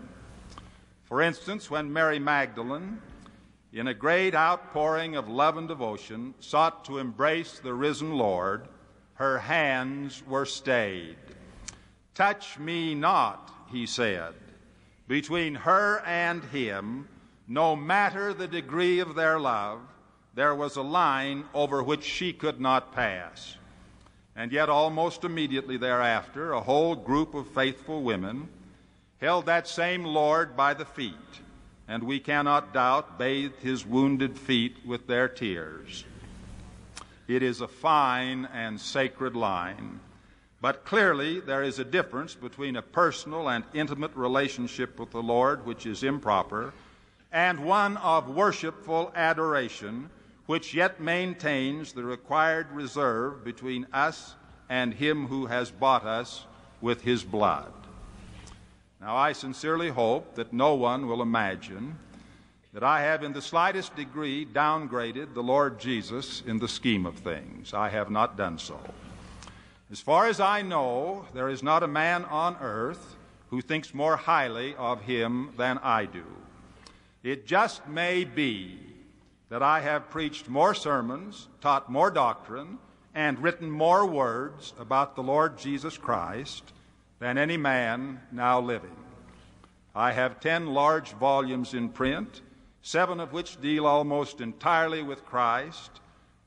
For 1.06 1.22
instance, 1.22 1.72
when 1.72 1.94
Mary 1.94 2.20
Magdalene, 2.20 3.02
in 3.72 3.88
a 3.88 3.94
great 3.94 4.36
outpouring 4.36 5.16
of 5.16 5.30
love 5.30 5.58
and 5.58 5.68
devotion, 5.68 6.34
sought 6.40 6.84
to 6.86 6.98
embrace 6.98 7.60
the 7.60 7.74
risen 7.74 8.18
Lord, 8.18 8.68
her 9.16 9.40
hands 9.40 10.24
were 10.28 10.46
stayed. 10.46 11.18
Touch 12.14 12.60
me 12.60 12.96
not, 12.96 13.52
he 13.72 13.86
said. 13.86 14.34
Between 15.08 15.56
her 15.56 16.00
and 16.06 16.44
him, 16.46 17.08
no 17.48 17.76
matter 17.76 18.34
the 18.34 18.48
degree 18.48 19.00
of 19.00 19.16
their 19.16 19.40
love, 19.40 19.80
there 20.34 20.56
was 20.56 20.76
a 20.76 20.82
line 20.82 21.46
over 21.54 21.82
which 21.82 22.04
she 22.04 22.34
could 22.34 22.60
not 22.60 22.94
pass. 22.94 23.56
And 24.36 24.52
yet, 24.52 24.70
almost 24.70 25.24
immediately 25.24 25.78
thereafter, 25.78 26.52
a 26.52 26.62
whole 26.62 26.96
group 26.96 27.34
of 27.34 27.48
faithful 27.48 28.04
women 28.04 28.50
held 29.22 29.46
that 29.46 29.68
same 29.68 30.04
Lord 30.04 30.58
by 30.58 30.74
the 30.74 30.84
feet, 30.86 31.14
and 31.88 32.04
we 32.04 32.20
cannot 32.20 32.74
doubt 32.74 33.18
bathed 33.18 33.62
his 33.62 33.86
wounded 33.86 34.38
feet 34.38 34.78
with 34.86 35.08
their 35.08 35.30
tears. 35.30 36.04
It 37.28 37.42
is 37.42 37.62
a 37.62 37.68
fine 37.68 38.48
and 38.54 38.80
sacred 38.80 39.36
line. 39.36 40.00
But 40.62 40.84
clearly, 40.84 41.40
there 41.40 41.64
is 41.64 41.80
a 41.80 41.86
difference 41.86 42.36
between 42.36 42.76
a 42.76 42.82
personal 42.82 43.50
and 43.50 43.64
intimate 43.74 44.16
relationship 44.16 45.00
with 45.00 45.12
the 45.12 45.24
Lord, 45.24 45.66
which 45.66 45.86
is 45.86 46.04
improper, 46.04 46.74
and 47.32 47.66
one 47.66 47.98
of 47.98 48.30
worshipful 48.30 49.12
adoration, 49.16 50.10
which 50.46 50.74
yet 50.74 51.00
maintains 51.00 51.94
the 51.94 52.04
required 52.04 52.72
reserve 52.72 53.44
between 53.44 53.88
us 53.92 54.36
and 54.70 54.94
Him 54.94 55.28
who 55.28 55.48
has 55.48 55.72
bought 55.72 56.06
us 56.06 56.46
with 56.82 57.02
His 57.02 57.24
blood. 57.24 57.72
Now, 59.02 59.16
I 59.16 59.34
sincerely 59.34 59.90
hope 59.90 60.36
that 60.36 60.54
no 60.54 60.76
one 60.76 61.08
will 61.08 61.22
imagine 61.22 61.98
that 62.74 62.84
I 62.84 63.02
have 63.02 63.24
in 63.24 63.34
the 63.34 63.42
slightest 63.42 63.96
degree 63.96 64.46
downgraded 64.46 65.34
the 65.34 65.44
Lord 65.44 65.80
Jesus 65.80 66.44
in 66.46 66.60
the 66.60 66.68
scheme 66.68 67.06
of 67.06 67.16
things. 67.16 67.74
I 67.74 67.90
have 67.90 68.10
not 68.10 68.36
done 68.36 68.58
so. 68.60 68.80
As 69.92 70.02
far 70.02 70.28
as 70.28 70.40
I 70.40 70.62
know, 70.62 71.26
there 71.34 71.48
is 71.48 71.64
not 71.64 71.84
a 71.84 71.88
man 71.88 72.26
on 72.26 72.58
earth 72.60 73.16
who 73.50 73.62
thinks 73.62 73.94
more 73.94 74.18
highly 74.18 74.76
of 74.76 75.02
him 75.02 75.52
than 75.58 75.78
I 75.78 76.06
do. 76.06 76.26
It 77.24 77.48
just 77.48 77.88
may 77.88 78.26
be 78.26 78.80
that 79.50 79.62
I 79.62 79.82
have 79.82 80.10
preached 80.10 80.50
more 80.50 80.74
sermons, 80.74 81.48
taught 81.62 81.92
more 81.92 82.10
doctrine, 82.10 82.80
and 83.14 83.42
written 83.42 83.70
more 83.70 84.06
words 84.06 84.74
about 84.80 85.16
the 85.16 85.24
Lord 85.24 85.58
Jesus 85.58 85.98
Christ 85.98 86.74
than 87.20 87.38
any 87.38 87.58
man 87.58 88.22
now 88.32 88.60
living. 88.60 88.96
I 89.96 90.12
have 90.12 90.40
ten 90.40 90.68
large 90.68 91.14
volumes 91.14 91.74
in 91.74 91.90
print, 91.90 92.42
seven 92.82 93.20
of 93.20 93.32
which 93.32 93.62
deal 93.62 93.86
almost 93.86 94.42
entirely 94.42 95.02
with 95.02 95.26
Christ, 95.26 95.92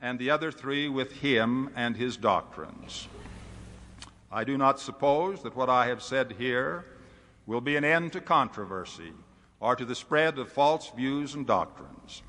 and 0.02 0.18
the 0.18 0.30
other 0.30 0.52
three 0.52 0.88
with 0.88 1.12
Him 1.12 1.70
and 1.74 1.96
His 1.96 2.16
doctrines. 2.16 3.08
I 4.30 4.44
do 4.44 4.58
not 4.58 4.78
suppose 4.78 5.42
that 5.42 5.56
what 5.56 5.70
I 5.70 5.86
have 5.86 6.02
said 6.02 6.34
here 6.38 6.84
will 7.46 7.62
be 7.62 7.76
an 7.76 7.84
end 7.84 8.12
to 8.12 8.20
controversy 8.20 9.12
or 9.58 9.74
to 9.74 9.86
the 9.86 9.94
spread 9.94 10.38
of 10.38 10.52
false 10.52 10.90
views 10.90 11.34
and 11.34 11.46
doctrines. 11.46 12.22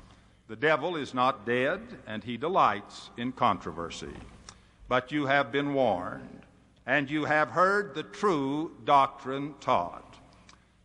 The 0.50 0.56
devil 0.56 0.96
is 0.96 1.14
not 1.14 1.46
dead, 1.46 1.80
and 2.08 2.24
he 2.24 2.36
delights 2.36 3.10
in 3.16 3.30
controversy. 3.30 4.16
But 4.88 5.12
you 5.12 5.26
have 5.26 5.52
been 5.52 5.74
warned, 5.74 6.42
and 6.84 7.08
you 7.08 7.24
have 7.26 7.50
heard 7.50 7.94
the 7.94 8.02
true 8.02 8.72
doctrine 8.84 9.54
taught. 9.60 10.16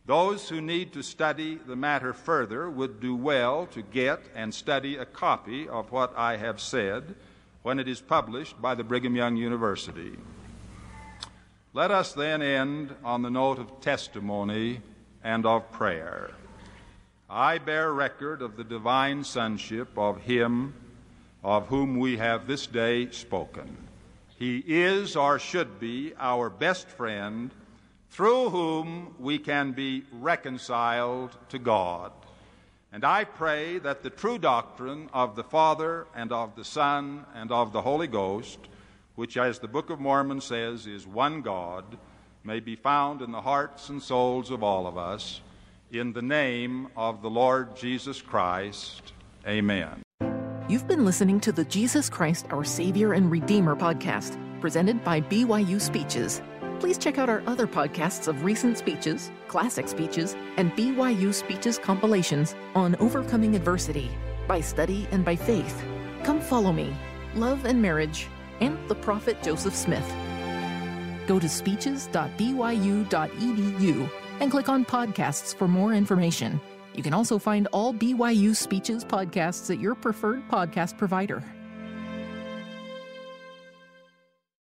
Those 0.06 0.48
who 0.48 0.60
need 0.60 0.92
to 0.92 1.02
study 1.02 1.56
the 1.56 1.74
matter 1.74 2.12
further 2.12 2.70
would 2.70 3.00
do 3.00 3.16
well 3.16 3.66
to 3.72 3.82
get 3.82 4.20
and 4.36 4.54
study 4.54 4.98
a 4.98 5.04
copy 5.04 5.68
of 5.68 5.90
what 5.90 6.16
I 6.16 6.36
have 6.36 6.60
said 6.60 7.16
when 7.64 7.80
it 7.80 7.88
is 7.88 8.00
published 8.00 8.62
by 8.62 8.76
the 8.76 8.84
Brigham 8.84 9.16
Young 9.16 9.36
University. 9.36 10.16
Let 11.72 11.90
us 11.90 12.12
then 12.12 12.40
end 12.40 12.94
on 13.02 13.22
the 13.22 13.30
note 13.30 13.58
of 13.58 13.80
testimony 13.80 14.80
and 15.24 15.44
of 15.44 15.72
prayer. 15.72 16.30
I 17.28 17.58
bear 17.58 17.92
record 17.92 18.40
of 18.40 18.56
the 18.56 18.62
divine 18.62 19.24
sonship 19.24 19.88
of 19.98 20.22
Him 20.22 20.74
of 21.42 21.66
whom 21.66 21.98
we 21.98 22.18
have 22.18 22.46
this 22.46 22.68
day 22.68 23.10
spoken. 23.10 23.76
He 24.38 24.58
is 24.58 25.16
or 25.16 25.40
should 25.40 25.80
be 25.80 26.12
our 26.20 26.48
best 26.48 26.88
friend 26.88 27.50
through 28.10 28.50
whom 28.50 29.16
we 29.18 29.40
can 29.40 29.72
be 29.72 30.04
reconciled 30.12 31.36
to 31.48 31.58
God. 31.58 32.12
And 32.92 33.04
I 33.04 33.24
pray 33.24 33.78
that 33.78 34.04
the 34.04 34.10
true 34.10 34.38
doctrine 34.38 35.10
of 35.12 35.34
the 35.34 35.44
Father 35.44 36.06
and 36.14 36.30
of 36.30 36.54
the 36.54 36.64
Son 36.64 37.26
and 37.34 37.50
of 37.50 37.72
the 37.72 37.82
Holy 37.82 38.06
Ghost, 38.06 38.58
which, 39.16 39.36
as 39.36 39.58
the 39.58 39.68
Book 39.68 39.90
of 39.90 39.98
Mormon 39.98 40.40
says, 40.40 40.86
is 40.86 41.08
one 41.08 41.42
God, 41.42 41.84
may 42.44 42.60
be 42.60 42.76
found 42.76 43.20
in 43.20 43.32
the 43.32 43.40
hearts 43.40 43.88
and 43.88 44.00
souls 44.00 44.52
of 44.52 44.62
all 44.62 44.86
of 44.86 44.96
us 44.96 45.40
in 45.92 46.12
the 46.12 46.22
name 46.22 46.88
of 46.96 47.22
the 47.22 47.30
Lord 47.30 47.76
Jesus 47.76 48.20
Christ, 48.20 49.12
amen. 49.46 50.02
You've 50.68 50.88
been 50.88 51.04
listening 51.04 51.38
to 51.40 51.52
the 51.52 51.64
Jesus 51.64 52.10
Christ, 52.10 52.46
Our 52.50 52.64
Savior 52.64 53.12
and 53.12 53.30
Redeemer 53.30 53.76
podcast, 53.76 54.36
presented 54.60 55.04
by 55.04 55.20
BYU 55.20 55.80
Speeches. 55.80 56.42
Please 56.80 56.98
check 56.98 57.18
out 57.18 57.28
our 57.28 57.42
other 57.46 57.66
podcasts 57.66 58.26
of 58.26 58.44
recent 58.44 58.76
speeches, 58.76 59.30
classic 59.48 59.88
speeches, 59.88 60.36
and 60.56 60.72
BYU 60.72 61.32
Speeches 61.32 61.78
compilations 61.78 62.54
on 62.74 62.96
overcoming 62.96 63.54
adversity 63.54 64.10
by 64.48 64.60
study 64.60 65.06
and 65.12 65.24
by 65.24 65.36
faith. 65.36 65.82
Come 66.24 66.40
follow 66.40 66.72
me, 66.72 66.94
love 67.34 67.64
and 67.64 67.80
marriage, 67.80 68.26
and 68.60 68.76
the 68.88 68.94
prophet 68.96 69.42
Joseph 69.42 69.74
Smith. 69.74 70.06
Go 71.26 71.38
to 71.38 71.48
speeches.byu.edu 71.48 74.10
and 74.40 74.50
click 74.50 74.68
on 74.68 74.84
podcasts 74.84 75.54
for 75.54 75.68
more 75.68 75.94
information. 75.94 76.60
You 76.94 77.02
can 77.02 77.14
also 77.14 77.38
find 77.38 77.68
all 77.72 77.92
BYU 77.92 78.56
Speeches 78.56 79.04
podcasts 79.04 79.70
at 79.70 79.80
your 79.80 79.94
preferred 79.94 80.48
podcast 80.48 80.96
provider. 80.96 81.42